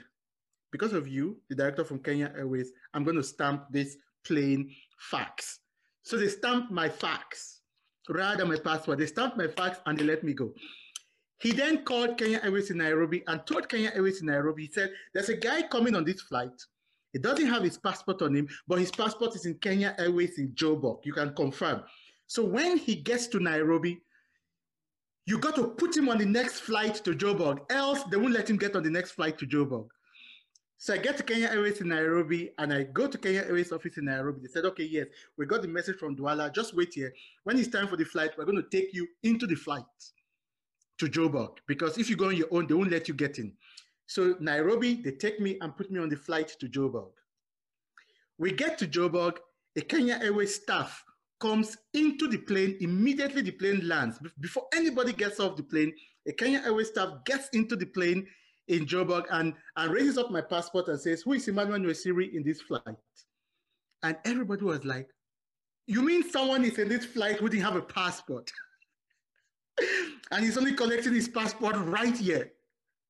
because 0.71 0.93
of 0.93 1.07
you, 1.07 1.38
the 1.50 1.55
director 1.55 1.83
from 1.83 2.00
Kenya 2.00 2.31
Airways, 2.36 2.71
I'm 2.93 3.03
going 3.03 3.17
to 3.17 3.24
stamp 3.24 3.65
this 3.71 3.98
plain 4.25 4.71
fax. 5.00 5.59
So 6.03 6.17
they 6.17 6.27
stamped 6.27 6.71
my 6.71 6.89
fax 6.89 7.61
rather 8.09 8.37
than 8.37 8.49
my 8.49 8.57
passport. 8.57 8.99
They 8.99 9.05
stamped 9.05 9.37
my 9.37 9.47
fax 9.47 9.79
and 9.85 9.97
they 9.97 10.03
let 10.03 10.23
me 10.23 10.33
go. 10.33 10.53
He 11.39 11.51
then 11.53 11.85
called 11.85 12.17
Kenya 12.17 12.41
Airways 12.43 12.69
in 12.69 12.77
Nairobi 12.77 13.23
and 13.27 13.45
told 13.45 13.69
Kenya 13.69 13.91
Airways 13.95 14.19
in 14.19 14.27
Nairobi, 14.27 14.65
he 14.65 14.71
said, 14.71 14.91
there's 15.13 15.29
a 15.29 15.37
guy 15.37 15.61
coming 15.63 15.95
on 15.95 16.03
this 16.03 16.21
flight. 16.21 16.51
He 17.13 17.19
doesn't 17.19 17.47
have 17.47 17.63
his 17.63 17.77
passport 17.77 18.21
on 18.21 18.35
him, 18.35 18.47
but 18.67 18.79
his 18.79 18.91
passport 18.91 19.35
is 19.35 19.45
in 19.45 19.55
Kenya 19.55 19.95
Airways 19.97 20.37
in 20.37 20.49
Joburg. 20.49 20.99
You 21.05 21.13
can 21.13 21.33
confirm. 21.33 21.83
So 22.27 22.43
when 22.43 22.77
he 22.77 22.95
gets 22.95 23.27
to 23.27 23.39
Nairobi, 23.39 24.01
you 25.25 25.39
got 25.39 25.55
to 25.55 25.69
put 25.69 25.95
him 25.95 26.09
on 26.09 26.17
the 26.17 26.25
next 26.25 26.61
flight 26.61 26.95
to 27.05 27.15
Joburg, 27.15 27.59
else 27.71 28.03
they 28.11 28.17
won't 28.17 28.33
let 28.33 28.49
him 28.49 28.57
get 28.57 28.75
on 28.75 28.83
the 28.83 28.89
next 28.89 29.11
flight 29.11 29.37
to 29.39 29.47
Joburg. 29.47 29.87
So 30.81 30.93
I 30.93 30.98
get 30.98 31.17
to 31.17 31.24
Kenya 31.24 31.50
Airways 31.51 31.81
in 31.81 31.89
Nairobi 31.89 32.51
and 32.57 32.71
I 32.71 32.83
go 32.83 33.05
to 33.05 33.17
Kenya 33.17 33.41
Airways 33.41 33.74
office 33.74 33.98
in 33.98 34.05
Nairobi. 34.05 34.39
They 34.41 34.48
said, 34.48 34.63
okay, 34.63 34.86
yes, 34.86 35.07
we 35.38 35.45
got 35.45 35.62
the 35.62 35.67
message 35.67 35.98
from 35.98 36.15
Douala. 36.15 36.55
Just 36.55 36.74
wait 36.74 36.93
here. 36.93 37.13
When 37.43 37.59
it's 37.59 37.67
time 37.67 37.89
for 37.89 37.98
the 37.98 38.05
flight, 38.05 38.31
we're 38.38 38.45
going 38.45 38.63
to 38.63 38.69
take 38.69 38.93
you 38.93 39.05
into 39.24 39.45
the 39.45 39.55
flight 39.55 39.83
to 41.00 41.07
Joburg 41.07 41.57
because 41.67 41.98
if 41.98 42.09
you 42.09 42.15
go 42.15 42.29
on 42.29 42.38
your 42.38 42.48
own, 42.51 42.65
they 42.65 42.75
won't 42.75 42.91
let 42.91 43.09
you 43.09 43.13
get 43.13 43.39
in. 43.39 43.51
So 44.07 44.38
Nairobi, 44.39 45.01
they 45.03 45.12
take 45.12 45.41
me 45.41 45.57
and 45.59 45.75
put 45.75 45.91
me 45.91 46.00
on 46.00 46.07
the 46.07 46.15
flight 46.15 46.55
to 46.62 46.67
Joburg. 46.67 47.12
We 48.38 48.53
get 48.53 48.77
to 48.77 48.88
Joburg, 48.88 49.36
a 49.75 49.81
Kenya 49.81 50.17
Airways 50.24 50.55
staff 50.55 51.03
comes 51.41 51.75
into 51.93 52.29
the 52.29 52.38
plane, 52.38 52.77
immediately 52.79 53.41
the 53.41 53.51
plane 53.51 53.86
lands. 53.86 54.17
Before 54.39 54.67
anybody 54.74 55.12
gets 55.12 55.41
off 55.41 55.57
the 55.57 55.63
plane, 55.63 55.91
a 56.25 56.31
Kenya 56.31 56.62
Airways 56.65 56.88
staff 56.88 57.25
gets 57.25 57.50
into 57.50 57.75
the 57.75 57.86
plane 57.86 58.25
in 58.69 58.85
Joburg 58.85 59.25
and, 59.31 59.53
and 59.75 59.91
raises 59.91 60.17
up 60.17 60.31
my 60.31 60.41
passport 60.41 60.88
and 60.88 60.99
says, 60.99 61.23
Who 61.23 61.33
is 61.33 61.47
Emmanuel 61.47 61.79
Nwesiri 61.79 62.33
in 62.33 62.43
this 62.43 62.61
flight? 62.61 62.83
And 64.03 64.15
everybody 64.23 64.63
was 64.63 64.85
like, 64.85 65.09
You 65.88 66.03
mean 66.03 66.29
someone 66.29 66.63
is 66.63 66.77
in 66.77 66.88
this 66.88 67.05
flight 67.05 67.38
who 67.38 67.49
didn't 67.49 67.65
have 67.65 67.75
a 67.75 67.81
passport? 67.81 68.49
and 70.31 70.45
he's 70.45 70.57
only 70.57 70.73
collecting 70.73 71.13
his 71.13 71.27
passport 71.27 71.75
right 71.77 72.15
here. 72.15 72.51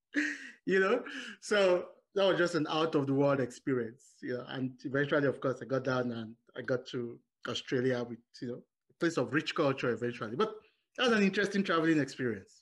you 0.66 0.80
know? 0.80 1.04
So 1.42 1.90
that 2.16 2.26
was 2.26 2.38
just 2.38 2.56
an 2.56 2.66
out 2.70 2.96
of 2.96 3.06
the 3.06 3.14
world 3.14 3.42
experience. 3.42 4.16
You 4.22 4.38
know, 4.38 4.46
and 4.48 4.72
eventually, 4.86 5.28
of 5.28 5.42
course, 5.42 5.60
I 5.62 5.66
got 5.66 5.84
down 5.84 6.12
and 6.12 6.36
I 6.58 6.62
got 6.62 6.86
to 6.88 7.20
Australia 7.48 8.06
with, 8.08 8.20
you 8.42 8.48
know, 8.48 8.62
a 8.90 8.94
place 9.00 9.18
of 9.18 9.34
rich 9.34 9.56
culture 9.56 9.90
eventually. 9.90 10.36
But 10.38 10.54
that 10.98 11.10
was 11.10 11.18
an 11.18 11.24
interesting 11.24 11.64
traveling 11.64 12.00
experience. 12.00 12.59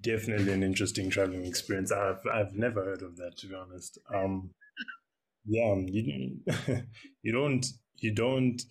Definitely 0.00 0.52
an 0.52 0.62
interesting 0.62 1.08
traveling 1.08 1.46
experience. 1.46 1.90
I've 1.90 2.20
I've 2.32 2.54
never 2.54 2.84
heard 2.84 3.02
of 3.02 3.16
that 3.16 3.38
to 3.38 3.46
be 3.46 3.54
honest. 3.54 3.98
Um, 4.14 4.50
yeah, 5.46 5.74
you 5.86 6.40
you 7.22 7.32
don't 7.32 7.64
you 7.96 8.14
don't 8.14 8.62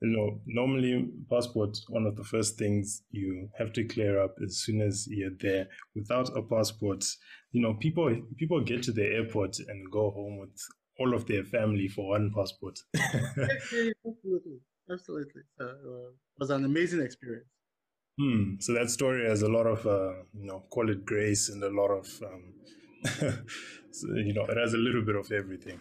you 0.00 0.08
know 0.08 0.40
normally 0.46 1.10
passport 1.30 1.76
one 1.88 2.06
of 2.06 2.16
the 2.16 2.24
first 2.24 2.58
things 2.58 3.02
you 3.10 3.50
have 3.58 3.74
to 3.74 3.84
clear 3.84 4.22
up 4.22 4.36
as 4.42 4.56
soon 4.58 4.80
as 4.80 5.06
you're 5.10 5.36
there. 5.38 5.68
Without 5.94 6.34
a 6.34 6.42
passport, 6.42 7.04
you 7.52 7.60
know 7.60 7.74
people 7.74 8.14
people 8.38 8.62
get 8.62 8.82
to 8.84 8.92
the 8.92 9.04
airport 9.04 9.58
and 9.58 9.90
go 9.92 10.10
home 10.10 10.38
with 10.38 10.58
all 10.98 11.14
of 11.14 11.26
their 11.26 11.44
family 11.44 11.88
for 11.88 12.08
one 12.08 12.32
passport. 12.34 12.78
absolutely, 12.96 14.60
absolutely. 14.90 15.42
Uh, 15.60 15.66
it 15.66 16.38
was 16.38 16.50
an 16.50 16.64
amazing 16.64 17.02
experience. 17.02 17.46
Hmm. 18.18 18.54
So 18.58 18.72
that 18.74 18.90
story 18.90 19.28
has 19.28 19.42
a 19.42 19.48
lot 19.48 19.66
of, 19.66 19.86
uh, 19.86 20.22
you 20.34 20.46
know, 20.46 20.64
call 20.70 20.90
it 20.90 21.06
grace 21.06 21.50
and 21.50 21.62
a 21.62 21.70
lot 21.70 21.90
of, 21.90 22.22
um, 22.24 22.52
so, 23.92 24.08
you 24.14 24.34
know, 24.34 24.44
it 24.44 24.56
has 24.56 24.74
a 24.74 24.78
little 24.78 25.02
bit 25.02 25.14
of 25.14 25.30
everything. 25.30 25.78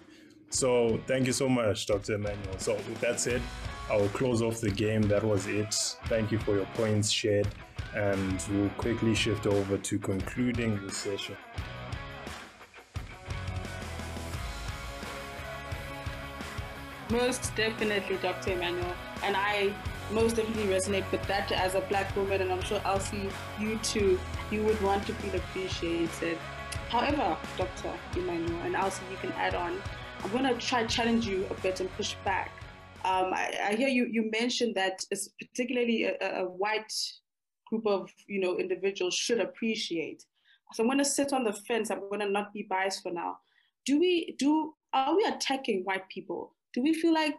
So 0.50 1.02
thank 1.08 1.26
you 1.26 1.34
so 1.34 1.50
much, 1.50 1.88
Dr. 1.88 2.14
Emmanuel. 2.14 2.58
So 2.60 2.76
with 2.76 3.02
that 3.02 3.20
said, 3.20 3.42
I 3.90 3.98
will 3.98 4.10
close 4.10 4.42
off 4.42 4.62
the 4.62 4.70
game. 4.70 5.02
That 5.04 5.24
was 5.24 5.48
it. 5.48 5.74
Thank 6.06 6.32
you 6.32 6.38
for 6.40 6.56
your 6.56 6.68
points 6.76 7.10
shared, 7.10 7.48
and 7.96 8.44
we'll 8.52 8.70
quickly 8.72 9.16
shift 9.16 9.48
over 9.48 9.78
to 9.78 10.00
concluding 10.00 10.80
the 10.86 10.92
session. 10.92 11.36
Most 17.10 17.56
definitely, 17.56 18.18
Dr. 18.18 18.52
Emmanuel. 18.52 18.94
And 19.24 19.36
I 19.36 19.74
most 20.12 20.36
definitely 20.36 20.74
resonate 20.74 21.10
with 21.12 21.24
that 21.28 21.52
as 21.52 21.76
a 21.76 21.82
black 21.82 22.16
woman, 22.16 22.42
and 22.42 22.52
I'm 22.52 22.62
sure 22.62 22.82
Elsie, 22.86 23.30
you 23.60 23.78
too, 23.80 24.20
you 24.52 24.64
would 24.64 24.82
want 24.82 25.06
to 25.08 25.14
feel 25.14 25.36
appreciated. 25.36 26.38
However, 26.90 27.38
Dr. 27.58 27.94
Emmanuel 28.16 28.62
and 28.62 28.76
Elsie, 28.76 29.04
you 29.12 29.18
can 29.18 29.32
add 29.34 29.56
on. 29.56 29.82
I'm 30.24 30.32
going 30.32 30.46
to 30.46 30.54
try 30.56 30.86
challenge 30.86 31.28
you 31.28 31.46
a 31.50 31.54
bit 31.56 31.80
and 31.80 31.92
push 31.96 32.16
back. 32.24 32.52
Um, 33.04 33.32
I, 33.34 33.54
I, 33.70 33.76
hear 33.76 33.88
you. 33.88 34.08
You 34.10 34.30
mentioned 34.32 34.76
that 34.76 35.04
it's 35.12 35.30
particularly 35.40 36.06
a, 36.06 36.42
a 36.42 36.44
white 36.46 36.92
group 37.70 37.86
of 37.86 38.10
you 38.28 38.40
know 38.40 38.58
individuals 38.58 39.14
should 39.14 39.40
appreciate. 39.40 40.24
So 40.74 40.84
I'm 40.84 40.88
going 40.88 40.98
to 40.98 41.06
sit 41.06 41.32
on 41.32 41.44
the 41.44 41.54
fence. 41.54 41.92
I'm 41.92 42.00
going 42.10 42.20
to 42.22 42.30
not 42.30 42.54
be 42.54 42.66
biased 42.70 43.04
for 43.04 43.12
now. 43.12 43.38
Do 43.86 44.00
we 44.00 44.36
do? 44.40 44.74
Are 44.94 45.16
we 45.16 45.24
attacking 45.26 45.84
white 45.84 46.10
people? 46.10 46.56
Do 46.74 46.82
we 46.82 46.94
feel 46.94 47.14
like 47.14 47.38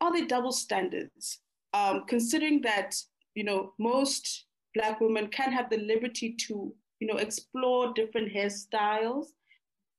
are 0.00 0.12
they 0.12 0.26
double 0.26 0.52
standards? 0.52 1.40
Um, 1.74 2.04
considering 2.06 2.60
that 2.62 2.94
you 3.34 3.44
know 3.44 3.72
most 3.78 4.46
black 4.74 5.00
women 5.00 5.28
can 5.28 5.52
have 5.52 5.70
the 5.70 5.78
liberty 5.78 6.34
to 6.46 6.74
you 7.00 7.06
know 7.06 7.16
explore 7.16 7.92
different 7.94 8.32
hairstyles. 8.32 9.26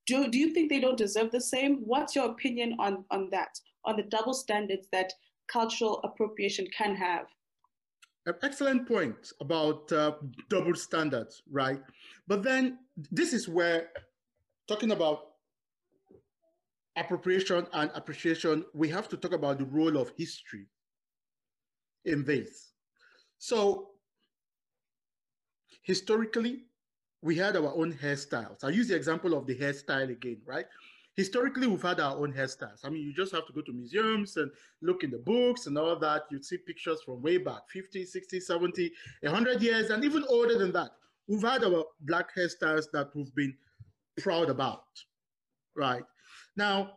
Do, 0.07 0.27
do 0.27 0.39
you 0.39 0.53
think 0.53 0.69
they 0.69 0.79
don't 0.79 0.97
deserve 0.97 1.31
the 1.31 1.41
same? 1.41 1.81
What's 1.85 2.15
your 2.15 2.29
opinion 2.31 2.75
on 2.79 3.05
on 3.11 3.29
that 3.31 3.59
on 3.85 3.95
the 3.95 4.03
double 4.03 4.33
standards 4.33 4.87
that 4.91 5.13
cultural 5.51 5.99
appropriation 6.03 6.67
can 6.75 6.95
have? 6.95 7.27
An 8.25 8.35
excellent 8.43 8.87
point 8.87 9.31
about 9.39 9.91
uh, 9.91 10.13
double 10.49 10.75
standards 10.75 11.41
right? 11.49 11.81
But 12.27 12.43
then 12.43 12.79
this 13.11 13.33
is 13.33 13.47
where 13.47 13.89
talking 14.67 14.91
about 14.91 15.29
appropriation 16.97 17.65
and 17.73 17.89
appreciation 17.95 18.65
we 18.73 18.89
have 18.89 19.07
to 19.07 19.17
talk 19.17 19.33
about 19.33 19.57
the 19.57 19.65
role 19.65 19.97
of 19.97 20.11
history 20.17 20.67
in 22.05 22.23
this. 22.23 22.71
So 23.37 23.89
historically, 25.81 26.63
we 27.21 27.35
had 27.35 27.55
our 27.57 27.73
own 27.75 27.93
hairstyles. 27.93 28.63
I'll 28.63 28.71
use 28.71 28.87
the 28.87 28.95
example 28.95 29.33
of 29.33 29.45
the 29.45 29.55
hairstyle 29.55 30.09
again, 30.09 30.41
right? 30.45 30.65
historically 31.19 31.67
we've 31.67 31.81
had 31.81 31.99
our 31.99 32.15
own 32.15 32.31
hairstyles. 32.31 32.85
I 32.85 32.89
mean, 32.89 33.03
you 33.03 33.13
just 33.13 33.33
have 33.33 33.45
to 33.47 33.51
go 33.51 33.61
to 33.61 33.73
museums 33.73 34.37
and 34.37 34.49
look 34.81 35.03
in 35.03 35.11
the 35.11 35.17
books 35.17 35.67
and 35.67 35.77
all 35.77 35.97
that. 35.99 36.23
You'd 36.31 36.45
see 36.45 36.57
pictures 36.57 37.01
from 37.03 37.21
way 37.21 37.37
back 37.37 37.63
50, 37.67 38.05
60, 38.05 38.39
70, 38.39 38.91
100 39.23 39.61
years, 39.61 39.89
and 39.89 40.05
even 40.05 40.23
older 40.29 40.57
than 40.57 40.71
that. 40.71 40.91
We've 41.27 41.41
had 41.41 41.65
our 41.65 41.83
black 41.99 42.33
hairstyles 42.33 42.85
that 42.93 43.09
we've 43.13 43.35
been 43.35 43.53
proud 44.17 44.49
about, 44.49 44.85
right? 45.75 46.03
Now, 46.55 46.93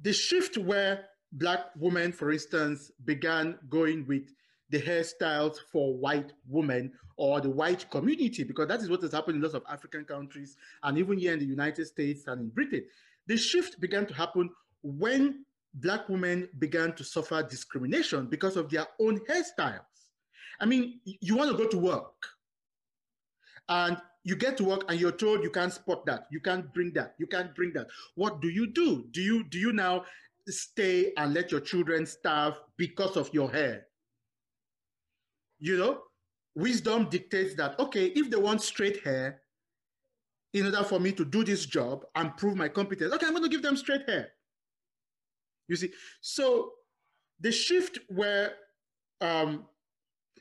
the 0.00 0.12
shift 0.12 0.56
where 0.56 1.04
black 1.32 1.66
women, 1.76 2.12
for 2.12 2.32
instance, 2.32 2.90
began 3.04 3.58
going 3.68 4.06
with 4.06 4.32
the 4.70 4.80
hairstyles 4.80 5.58
for 5.70 5.94
white 5.94 6.32
women 6.48 6.92
or 7.16 7.40
the 7.40 7.50
white 7.50 7.88
community, 7.90 8.44
because 8.44 8.68
that 8.68 8.80
is 8.80 8.90
what 8.90 9.02
has 9.02 9.12
happened 9.12 9.36
in 9.36 9.42
lots 9.42 9.54
of 9.54 9.62
African 9.70 10.04
countries 10.04 10.56
and 10.82 10.98
even 10.98 11.18
here 11.18 11.32
in 11.32 11.38
the 11.38 11.46
United 11.46 11.86
States 11.86 12.26
and 12.26 12.40
in 12.40 12.48
Britain. 12.48 12.84
The 13.26 13.36
shift 13.36 13.80
began 13.80 14.06
to 14.06 14.14
happen 14.14 14.50
when 14.82 15.44
black 15.74 16.08
women 16.08 16.48
began 16.58 16.92
to 16.94 17.04
suffer 17.04 17.42
discrimination 17.42 18.26
because 18.26 18.56
of 18.56 18.70
their 18.70 18.86
own 19.00 19.20
hairstyles. 19.20 19.80
I 20.60 20.66
mean, 20.66 21.00
you 21.04 21.36
want 21.36 21.50
to 21.50 21.56
go 21.56 21.68
to 21.68 21.78
work 21.78 22.26
and 23.68 23.96
you 24.24 24.36
get 24.36 24.56
to 24.56 24.64
work 24.64 24.84
and 24.88 25.00
you're 25.00 25.12
told 25.12 25.42
you 25.42 25.50
can't 25.50 25.72
spot 25.72 26.04
that, 26.06 26.26
you 26.30 26.40
can't 26.40 26.72
bring 26.74 26.92
that, 26.94 27.14
you 27.18 27.26
can't 27.26 27.54
bring 27.54 27.72
that. 27.74 27.86
What 28.14 28.40
do 28.40 28.48
you 28.48 28.66
do? 28.66 29.06
Do 29.10 29.20
you 29.20 29.44
do 29.44 29.58
you 29.58 29.72
now 29.72 30.04
stay 30.48 31.12
and 31.16 31.34
let 31.34 31.50
your 31.50 31.60
children 31.60 32.06
starve 32.06 32.60
because 32.76 33.16
of 33.16 33.32
your 33.32 33.50
hair? 33.50 33.86
You 35.58 35.78
know, 35.78 36.02
wisdom 36.54 37.08
dictates 37.08 37.54
that, 37.56 37.78
okay, 37.78 38.06
if 38.06 38.30
they 38.30 38.36
want 38.36 38.62
straight 38.62 39.02
hair, 39.02 39.40
in 40.52 40.64
order 40.64 40.84
for 40.84 40.98
me 40.98 41.12
to 41.12 41.24
do 41.24 41.44
this 41.44 41.66
job 41.66 42.04
and 42.14 42.34
prove 42.36 42.56
my 42.56 42.68
competence, 42.68 43.12
okay, 43.12 43.26
I'm 43.26 43.32
going 43.32 43.42
to 43.42 43.48
give 43.50 43.62
them 43.62 43.76
straight 43.76 44.08
hair. 44.08 44.28
You 45.68 45.76
see, 45.76 45.90
so 46.20 46.72
the 47.40 47.52
shift 47.52 47.98
where 48.08 48.52
um, 49.20 49.66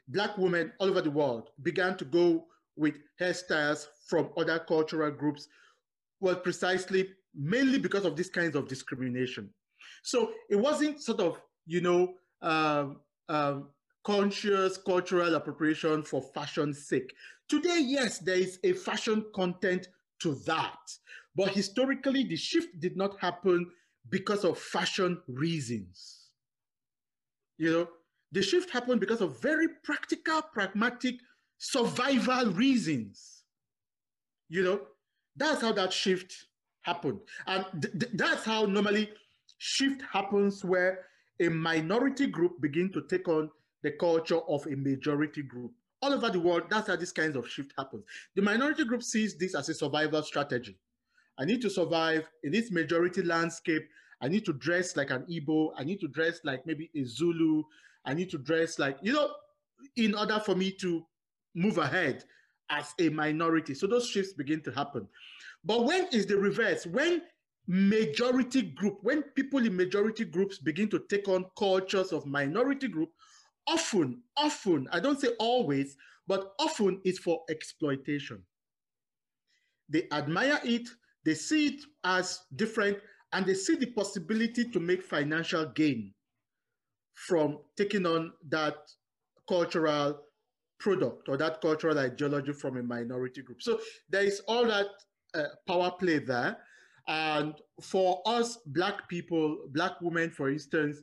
black 0.07 0.37
women 0.37 0.71
all 0.79 0.89
over 0.89 1.01
the 1.01 1.11
world 1.11 1.49
began 1.63 1.97
to 1.97 2.05
go 2.05 2.45
with 2.77 2.95
hairstyles 3.19 3.87
from 4.07 4.29
other 4.37 4.59
cultural 4.59 5.11
groups 5.11 5.47
was 6.19 6.37
precisely 6.37 7.09
mainly 7.33 7.79
because 7.79 8.05
of 8.05 8.15
these 8.15 8.29
kinds 8.29 8.55
of 8.55 8.67
discrimination. 8.67 9.49
So 10.05 10.33
it 10.51 10.55
wasn't 10.55 11.01
sort 11.01 11.19
of, 11.19 11.41
you 11.65 11.81
know, 11.81 12.13
um, 12.43 13.01
um, 13.27 13.69
conscious 14.03 14.77
cultural 14.77 15.33
appropriation 15.33 16.03
for 16.03 16.21
fashion's 16.21 16.87
sake. 16.87 17.11
Today, 17.49 17.79
yes, 17.83 18.19
there 18.19 18.37
is 18.37 18.59
a 18.63 18.73
fashion 18.73 19.25
content 19.33 19.87
to 20.19 20.35
that. 20.45 20.77
But 21.35 21.49
historically, 21.49 22.23
the 22.23 22.35
shift 22.35 22.79
did 22.79 22.95
not 22.95 23.19
happen 23.19 23.71
because 24.11 24.45
of 24.45 24.59
fashion 24.59 25.21
reasons. 25.27 26.29
You 27.57 27.71
know, 27.71 27.87
the 28.31 28.43
shift 28.43 28.69
happened 28.69 28.99
because 28.99 29.21
of 29.21 29.41
very 29.41 29.67
practical, 29.83 30.43
pragmatic 30.53 31.15
survival 31.57 32.51
reasons. 32.51 33.43
You 34.49 34.63
know, 34.63 34.81
that's 35.35 35.61
how 35.61 35.71
that 35.73 35.91
shift 35.91 36.45
happened. 36.81 37.21
And 37.47 37.65
th 37.81 37.93
th 37.99 38.11
that's 38.13 38.43
how 38.45 38.65
normally 38.65 39.09
shift 39.57 40.01
happens 40.11 40.63
where 40.63 41.05
a 41.39 41.49
minority 41.49 42.27
group 42.27 42.61
begin 42.61 42.91
to 42.93 43.01
take 43.09 43.27
on 43.27 43.49
the 43.83 43.91
culture 43.91 44.39
of 44.47 44.65
a 44.67 44.75
majority 44.75 45.43
group. 45.43 45.71
All 46.01 46.13
over 46.13 46.29
the 46.29 46.39
world, 46.39 46.63
that's 46.69 46.87
how 46.87 46.95
this 46.95 47.11
kinds 47.11 47.35
of 47.35 47.47
shift 47.47 47.73
happens. 47.77 48.03
The 48.35 48.41
minority 48.41 48.85
group 48.85 49.03
sees 49.03 49.37
this 49.37 49.55
as 49.55 49.69
a 49.69 49.73
survival 49.73 50.21
strategy. 50.23 50.77
I 51.37 51.45
need 51.45 51.61
to 51.61 51.69
survive 51.69 52.29
in 52.43 52.51
this 52.51 52.71
majority 52.71 53.21
landscape. 53.21 53.87
I 54.21 54.27
need 54.27 54.45
to 54.45 54.53
dress 54.53 54.95
like 54.95 55.11
an 55.11 55.25
Igbo. 55.29 55.71
I 55.77 55.83
need 55.83 55.99
to 56.01 56.07
dress 56.07 56.39
like 56.43 56.65
maybe 56.65 56.89
a 56.95 57.03
Zulu. 57.03 57.63
I 58.05 58.13
need 58.13 58.29
to 58.31 58.37
dress 58.37 58.79
like, 58.79 58.97
you 59.01 59.13
know, 59.13 59.31
in 59.97 60.15
order 60.15 60.39
for 60.39 60.55
me 60.55 60.71
to 60.81 61.05
move 61.53 61.77
ahead 61.77 62.23
as 62.69 62.93
a 62.99 63.09
minority. 63.09 63.73
So 63.73 63.87
those 63.87 64.07
shifts 64.07 64.33
begin 64.33 64.61
to 64.63 64.71
happen. 64.71 65.07
But 65.63 65.85
when 65.85 66.07
is 66.11 66.25
the 66.25 66.37
reverse? 66.37 66.85
When 66.85 67.21
majority 67.67 68.61
group, 68.61 68.99
when 69.01 69.23
people 69.23 69.65
in 69.65 69.75
majority 69.75 70.25
groups 70.25 70.59
begin 70.59 70.89
to 70.89 70.99
take 71.09 71.27
on 71.27 71.45
cultures 71.57 72.11
of 72.11 72.25
minority 72.25 72.87
group, 72.87 73.09
often, 73.67 74.21
often, 74.37 74.87
I 74.91 74.99
don't 74.99 75.19
say 75.19 75.29
always, 75.39 75.97
but 76.27 76.53
often 76.59 77.01
is 77.03 77.19
for 77.19 77.41
exploitation. 77.49 78.43
They 79.89 80.07
admire 80.11 80.59
it, 80.63 80.87
they 81.23 81.33
see 81.35 81.67
it 81.67 81.81
as 82.03 82.41
different, 82.55 82.99
and 83.33 83.45
they 83.45 83.53
see 83.53 83.75
the 83.75 83.87
possibility 83.87 84.69
to 84.69 84.79
make 84.79 85.03
financial 85.03 85.65
gain 85.67 86.13
from 87.13 87.59
taking 87.77 88.05
on 88.05 88.33
that 88.49 88.75
cultural 89.47 90.21
product 90.79 91.29
or 91.29 91.37
that 91.37 91.61
cultural 91.61 91.97
ideology 91.97 92.53
from 92.53 92.77
a 92.77 92.83
minority 92.83 93.41
group. 93.41 93.61
So 93.61 93.79
there 94.09 94.23
is 94.23 94.41
all 94.47 94.65
that 94.65 94.87
uh, 95.33 95.43
power 95.67 95.91
play 95.91 96.19
there. 96.19 96.57
And 97.07 97.53
for 97.81 98.21
us, 98.25 98.57
black 98.67 99.07
people, 99.09 99.67
black 99.73 100.01
women, 100.01 100.31
for 100.31 100.49
instance, 100.49 101.01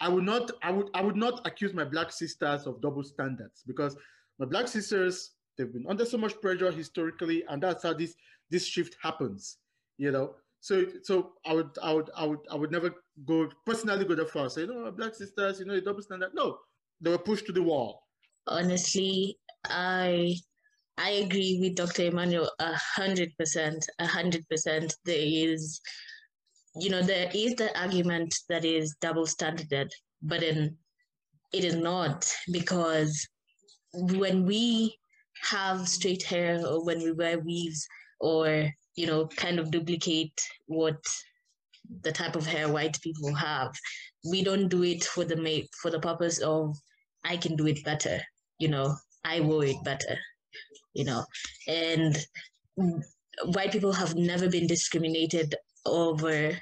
I 0.00 0.08
would 0.08 0.24
not, 0.24 0.50
I 0.62 0.70
would, 0.70 0.90
I 0.94 1.02
would 1.02 1.16
not 1.16 1.46
accuse 1.46 1.74
my 1.74 1.84
black 1.84 2.12
sisters 2.12 2.66
of 2.66 2.80
double 2.80 3.02
standards 3.02 3.62
because 3.66 3.96
my 4.38 4.46
black 4.46 4.68
sisters, 4.68 5.32
they've 5.58 5.72
been 5.72 5.86
under 5.88 6.04
so 6.04 6.16
much 6.16 6.40
pressure 6.40 6.70
historically, 6.70 7.44
and 7.48 7.62
that's 7.62 7.82
how 7.82 7.92
this 7.92 8.14
this 8.50 8.66
shift 8.66 8.96
happens. 9.02 9.58
You 9.98 10.12
know, 10.12 10.34
so 10.60 10.84
so 11.02 11.32
I 11.44 11.54
would, 11.54 11.70
I 11.82 11.92
would, 11.92 12.10
I 12.16 12.24
would, 12.24 12.38
I 12.50 12.54
would 12.54 12.70
never 12.70 12.94
go 13.26 13.48
personally 13.66 14.04
go 14.04 14.14
that 14.14 14.30
far. 14.30 14.48
Say, 14.48 14.66
no, 14.66 14.90
black 14.92 15.14
sisters, 15.14 15.58
you 15.60 15.66
know, 15.66 15.78
double 15.80 16.02
standard. 16.02 16.30
No, 16.34 16.58
they 17.00 17.10
were 17.10 17.18
pushed 17.18 17.46
to 17.46 17.52
the 17.52 17.62
wall. 17.62 18.02
Honestly, 18.46 19.38
I 19.66 20.36
I 21.00 21.10
agree 21.24 21.58
with 21.60 21.76
Dr. 21.76 22.04
Emmanuel 22.04 22.50
a 22.58 22.74
hundred 22.74 23.30
percent, 23.38 23.86
a 23.98 24.06
hundred 24.06 24.46
percent. 24.48 24.94
There 25.06 25.16
is 25.18 25.80
you 26.76 26.90
know, 26.90 27.02
there 27.02 27.30
is 27.34 27.54
the 27.56 27.76
argument 27.80 28.34
that 28.48 28.64
is 28.64 28.94
double 29.00 29.26
standarded, 29.26 29.92
but 30.22 30.42
it 30.42 30.74
is 31.52 31.74
not 31.74 32.32
because 32.52 33.26
when 33.92 34.46
we 34.46 34.96
have 35.42 35.88
straight 35.88 36.22
hair 36.22 36.64
or 36.64 36.84
when 36.84 37.02
we 37.02 37.12
wear 37.12 37.40
weaves 37.40 37.86
or, 38.20 38.70
you 38.94 39.06
know, 39.06 39.26
kind 39.26 39.58
of 39.58 39.70
duplicate 39.70 40.38
what 40.66 41.02
the 42.02 42.12
type 42.12 42.36
of 42.36 42.46
hair 42.46 42.68
white 42.68 43.00
people 43.00 43.34
have, 43.34 43.72
we 44.30 44.44
don't 44.44 44.68
do 44.68 44.84
it 44.84 45.02
for 45.02 45.24
the 45.24 45.66
for 45.82 45.90
the 45.90 45.98
purpose 45.98 46.38
of 46.40 46.76
I 47.24 47.36
can 47.36 47.56
do 47.56 47.66
it 47.66 47.84
better, 47.84 48.20
you 48.58 48.68
know, 48.68 48.94
I 49.24 49.40
wore 49.40 49.64
it 49.64 49.82
better, 49.82 50.16
you 50.94 51.04
know, 51.04 51.24
and 51.68 52.16
white 53.44 53.72
people 53.72 53.92
have 53.92 54.14
never 54.14 54.48
been 54.48 54.66
discriminated 54.66 55.54
over 55.86 56.52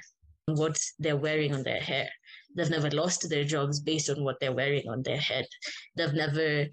what 0.47 0.79
they're 0.99 1.17
wearing 1.17 1.53
on 1.53 1.63
their 1.63 1.79
hair. 1.79 2.09
They've 2.55 2.69
never 2.69 2.89
lost 2.89 3.29
their 3.29 3.43
jobs 3.43 3.79
based 3.79 4.09
on 4.09 4.23
what 4.23 4.39
they're 4.39 4.53
wearing 4.53 4.89
on 4.89 5.03
their 5.03 5.17
head. 5.17 5.45
They've 5.95 6.13
never, 6.13 6.65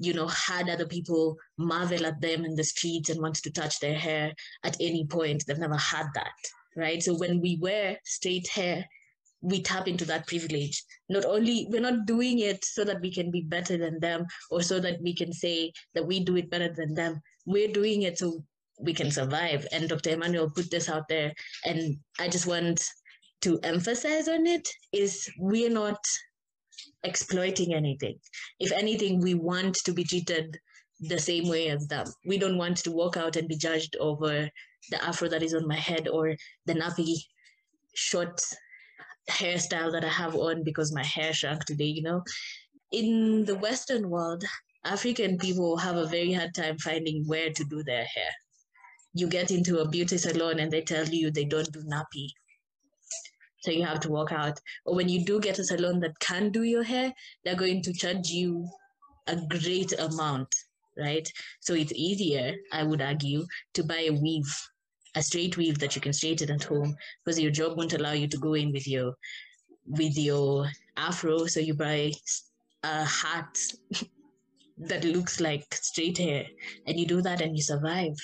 you 0.00 0.14
know, 0.14 0.28
had 0.28 0.68
other 0.68 0.86
people 0.86 1.36
marvel 1.58 2.06
at 2.06 2.20
them 2.20 2.44
in 2.44 2.54
the 2.54 2.64
streets 2.64 3.10
and 3.10 3.20
want 3.20 3.36
to 3.36 3.50
touch 3.50 3.80
their 3.80 3.94
hair 3.94 4.32
at 4.64 4.76
any 4.80 5.06
point. 5.06 5.44
They've 5.46 5.58
never 5.58 5.76
had 5.76 6.06
that, 6.14 6.32
right? 6.76 7.02
So 7.02 7.14
when 7.14 7.40
we 7.40 7.58
wear 7.60 7.98
straight 8.04 8.48
hair, 8.48 8.86
we 9.42 9.60
tap 9.60 9.88
into 9.88 10.04
that 10.06 10.26
privilege. 10.26 10.82
Not 11.08 11.24
only 11.24 11.66
we're 11.68 11.80
not 11.80 12.06
doing 12.06 12.38
it 12.38 12.64
so 12.64 12.84
that 12.84 13.00
we 13.00 13.12
can 13.12 13.30
be 13.30 13.42
better 13.42 13.76
than 13.76 13.98
them 14.00 14.24
or 14.50 14.62
so 14.62 14.80
that 14.80 15.02
we 15.02 15.14
can 15.14 15.32
say 15.32 15.72
that 15.94 16.06
we 16.06 16.20
do 16.20 16.36
it 16.36 16.48
better 16.48 16.72
than 16.72 16.94
them. 16.94 17.20
We're 17.44 17.72
doing 17.72 18.02
it 18.02 18.18
so 18.18 18.44
we 18.80 18.94
can 18.94 19.10
survive. 19.10 19.66
And 19.72 19.88
Dr. 19.88 20.10
Emmanuel 20.10 20.50
put 20.50 20.70
this 20.70 20.88
out 20.88 21.08
there. 21.08 21.32
And 21.66 21.96
I 22.20 22.28
just 22.28 22.46
want 22.46 22.84
to 23.42 23.58
emphasize 23.64 24.28
on 24.28 24.46
it 24.46 24.68
is 24.92 25.28
we're 25.38 25.70
not 25.70 25.98
exploiting 27.02 27.74
anything. 27.74 28.18
If 28.60 28.70
anything, 28.72 29.20
we 29.20 29.34
want 29.34 29.74
to 29.84 29.92
be 29.92 30.04
treated 30.04 30.56
the 31.00 31.18
same 31.18 31.48
way 31.48 31.68
as 31.68 31.88
them. 31.88 32.06
We 32.24 32.38
don't 32.38 32.58
want 32.58 32.76
to 32.78 32.92
walk 32.92 33.16
out 33.16 33.34
and 33.34 33.48
be 33.48 33.56
judged 33.56 33.96
over 33.98 34.48
the 34.90 35.04
afro 35.04 35.28
that 35.28 35.42
is 35.42 35.54
on 35.54 35.66
my 35.66 35.76
head 35.76 36.06
or 36.08 36.36
the 36.66 36.74
nappy 36.74 37.16
short 37.94 38.40
hairstyle 39.30 39.92
that 39.92 40.04
I 40.04 40.08
have 40.08 40.34
on 40.34 40.64
because 40.64 40.92
my 40.92 41.04
hair 41.04 41.32
shrunk 41.32 41.64
today, 41.64 41.86
you 41.86 42.02
know. 42.02 42.22
In 42.90 43.44
the 43.44 43.54
Western 43.54 44.10
world, 44.10 44.44
African 44.84 45.38
people 45.38 45.76
have 45.78 45.96
a 45.96 46.06
very 46.06 46.32
hard 46.32 46.54
time 46.54 46.76
finding 46.78 47.24
where 47.26 47.50
to 47.50 47.64
do 47.64 47.82
their 47.82 48.04
hair 48.04 48.32
you 49.14 49.28
get 49.28 49.50
into 49.50 49.78
a 49.78 49.88
beauty 49.88 50.16
salon 50.16 50.58
and 50.58 50.70
they 50.70 50.80
tell 50.80 51.06
you 51.08 51.30
they 51.30 51.44
don't 51.44 51.70
do 51.72 51.80
nappy. 51.80 52.28
So 53.60 53.70
you 53.70 53.84
have 53.84 54.00
to 54.00 54.10
walk 54.10 54.32
out. 54.32 54.58
Or 54.86 54.96
when 54.96 55.08
you 55.08 55.24
do 55.24 55.38
get 55.40 55.58
a 55.58 55.64
salon 55.64 56.00
that 56.00 56.18
can 56.18 56.50
do 56.50 56.62
your 56.62 56.82
hair, 56.82 57.12
they're 57.44 57.54
going 57.54 57.82
to 57.82 57.92
charge 57.92 58.28
you 58.28 58.68
a 59.28 59.36
great 59.36 59.92
amount, 59.98 60.48
right? 60.98 61.30
So 61.60 61.74
it's 61.74 61.92
easier, 61.92 62.54
I 62.72 62.82
would 62.82 63.00
argue, 63.00 63.46
to 63.74 63.84
buy 63.84 64.06
a 64.08 64.10
weave 64.10 64.52
a 65.14 65.22
straight 65.22 65.56
weave 65.56 65.78
that 65.78 65.94
you 65.94 66.00
can 66.00 66.12
straighten 66.12 66.50
at 66.50 66.64
home 66.64 66.96
because 67.24 67.38
your 67.38 67.50
job 67.50 67.76
won't 67.76 67.92
allow 67.92 68.12
you 68.12 68.28
to 68.28 68.38
go 68.38 68.54
in 68.54 68.72
with 68.72 68.86
your 68.86 69.14
with 69.86 70.16
your 70.16 70.68
afro. 70.96 71.46
So 71.46 71.60
you 71.60 71.74
buy 71.74 72.12
a 72.82 73.04
hat 73.04 73.58
that 74.78 75.04
looks 75.04 75.40
like 75.40 75.66
straight 75.74 76.18
hair, 76.18 76.46
and 76.86 76.98
you 76.98 77.06
do 77.06 77.22
that 77.22 77.40
and 77.40 77.56
you 77.56 77.62
survive. 77.62 78.16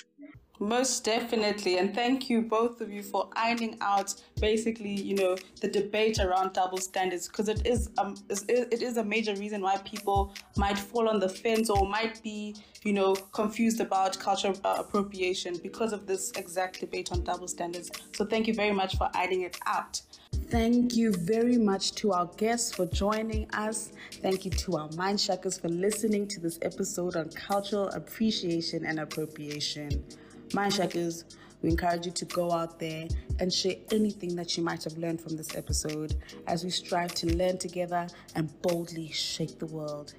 Most 0.59 1.05
definitely. 1.05 1.77
And 1.77 1.95
thank 1.95 2.29
you, 2.29 2.41
both 2.41 2.81
of 2.81 2.91
you, 2.91 3.01
for 3.01 3.29
ironing 3.33 3.77
out 3.79 4.13
basically, 4.41 4.91
you 4.91 5.15
know, 5.15 5.37
the 5.61 5.69
debate 5.69 6.19
around 6.19 6.51
double 6.51 6.79
standards 6.79 7.29
because 7.29 7.47
it 7.47 7.65
is 7.65 7.89
um 7.97 8.17
it 8.29 8.81
is 8.81 8.97
a 8.97 9.03
major 9.03 9.33
reason 9.35 9.61
why 9.61 9.77
people 9.77 10.33
might 10.57 10.77
fall 10.77 11.07
on 11.07 11.19
the 11.19 11.29
fence 11.29 11.69
or 11.69 11.87
might 11.87 12.21
be, 12.23 12.55
you 12.83 12.91
know, 12.91 13.15
confused 13.15 13.79
about 13.79 14.19
cultural 14.19 14.53
uh, 14.65 14.75
appropriation 14.79 15.55
because 15.63 15.93
of 15.93 16.05
this 16.05 16.31
exact 16.31 16.81
debate 16.81 17.09
on 17.13 17.23
double 17.23 17.47
standards. 17.47 17.89
So 18.13 18.25
thank 18.25 18.45
you 18.45 18.53
very 18.53 18.73
much 18.73 18.97
for 18.97 19.09
ironing 19.13 19.43
it 19.43 19.57
out. 19.65 20.01
Thank 20.49 20.95
you 20.95 21.13
very 21.13 21.57
much 21.57 21.93
to 21.95 22.11
our 22.11 22.25
guests 22.37 22.73
for 22.73 22.85
joining 22.87 23.49
us. 23.51 23.93
Thank 24.21 24.43
you 24.43 24.51
to 24.51 24.77
our 24.77 24.89
mind 24.97 25.21
shackers 25.21 25.57
for 25.57 25.69
listening 25.69 26.27
to 26.27 26.39
this 26.41 26.59
episode 26.61 27.15
on 27.15 27.29
cultural 27.29 27.87
appreciation 27.89 28.85
and 28.85 28.99
appropriation. 28.99 30.03
Mindshakers, 30.49 31.35
we 31.61 31.69
encourage 31.69 32.05
you 32.05 32.11
to 32.13 32.25
go 32.25 32.51
out 32.51 32.79
there 32.79 33.07
and 33.39 33.53
share 33.53 33.75
anything 33.91 34.35
that 34.35 34.57
you 34.57 34.63
might 34.63 34.83
have 34.83 34.97
learned 34.97 35.21
from 35.21 35.35
this 35.35 35.55
episode 35.55 36.15
as 36.47 36.63
we 36.63 36.69
strive 36.69 37.13
to 37.15 37.35
learn 37.35 37.57
together 37.57 38.07
and 38.35 38.61
boldly 38.61 39.11
shake 39.11 39.59
the 39.59 39.65
world. 39.67 40.13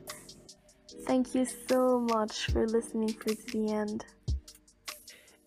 Thank 1.07 1.35
you 1.35 1.47
so 1.69 2.01
much 2.01 2.47
for 2.47 2.67
listening 2.67 3.09
through 3.15 3.35
to 3.35 3.47
the 3.53 3.73
end. 3.73 4.05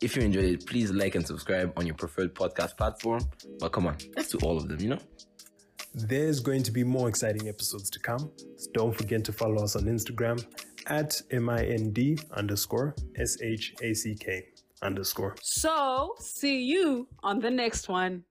If 0.02 0.16
you 0.18 0.24
enjoyed 0.24 0.46
it, 0.46 0.66
please 0.66 0.92
like 0.92 1.16
and 1.16 1.26
subscribe 1.26 1.72
on 1.78 1.86
your 1.86 1.96
preferred 1.96 2.34
podcast 2.34 2.76
platform. 2.76 3.22
But 3.60 3.70
come 3.70 3.88
on, 3.88 3.98
let's 4.18 4.30
do 4.30 4.40
all 4.46 4.58
of 4.58 4.68
them, 4.68 4.80
you 4.82 4.90
know? 4.90 5.00
There's 5.94 6.40
going 6.40 6.64
to 6.64 6.72
be 6.72 6.84
more 6.84 7.08
exciting 7.08 7.48
episodes 7.48 7.90
to 7.92 8.00
come. 8.00 8.32
So 8.58 8.72
don't 8.74 8.98
forget 8.98 9.24
to 9.26 9.32
follow 9.32 9.64
us 9.64 9.76
on 9.76 9.84
Instagram 9.84 10.44
at 10.88 11.22
MIND 11.32 12.26
underscore 12.32 12.96
S 13.16 13.38
H 13.42 13.76
A 13.82 13.94
C 13.94 14.16
K 14.16 14.48
underscore. 14.84 15.36
So, 15.42 16.16
see 16.20 16.64
you 16.64 17.08
on 17.24 17.40
the 17.40 17.52
next 17.52 17.90
one. 17.90 18.24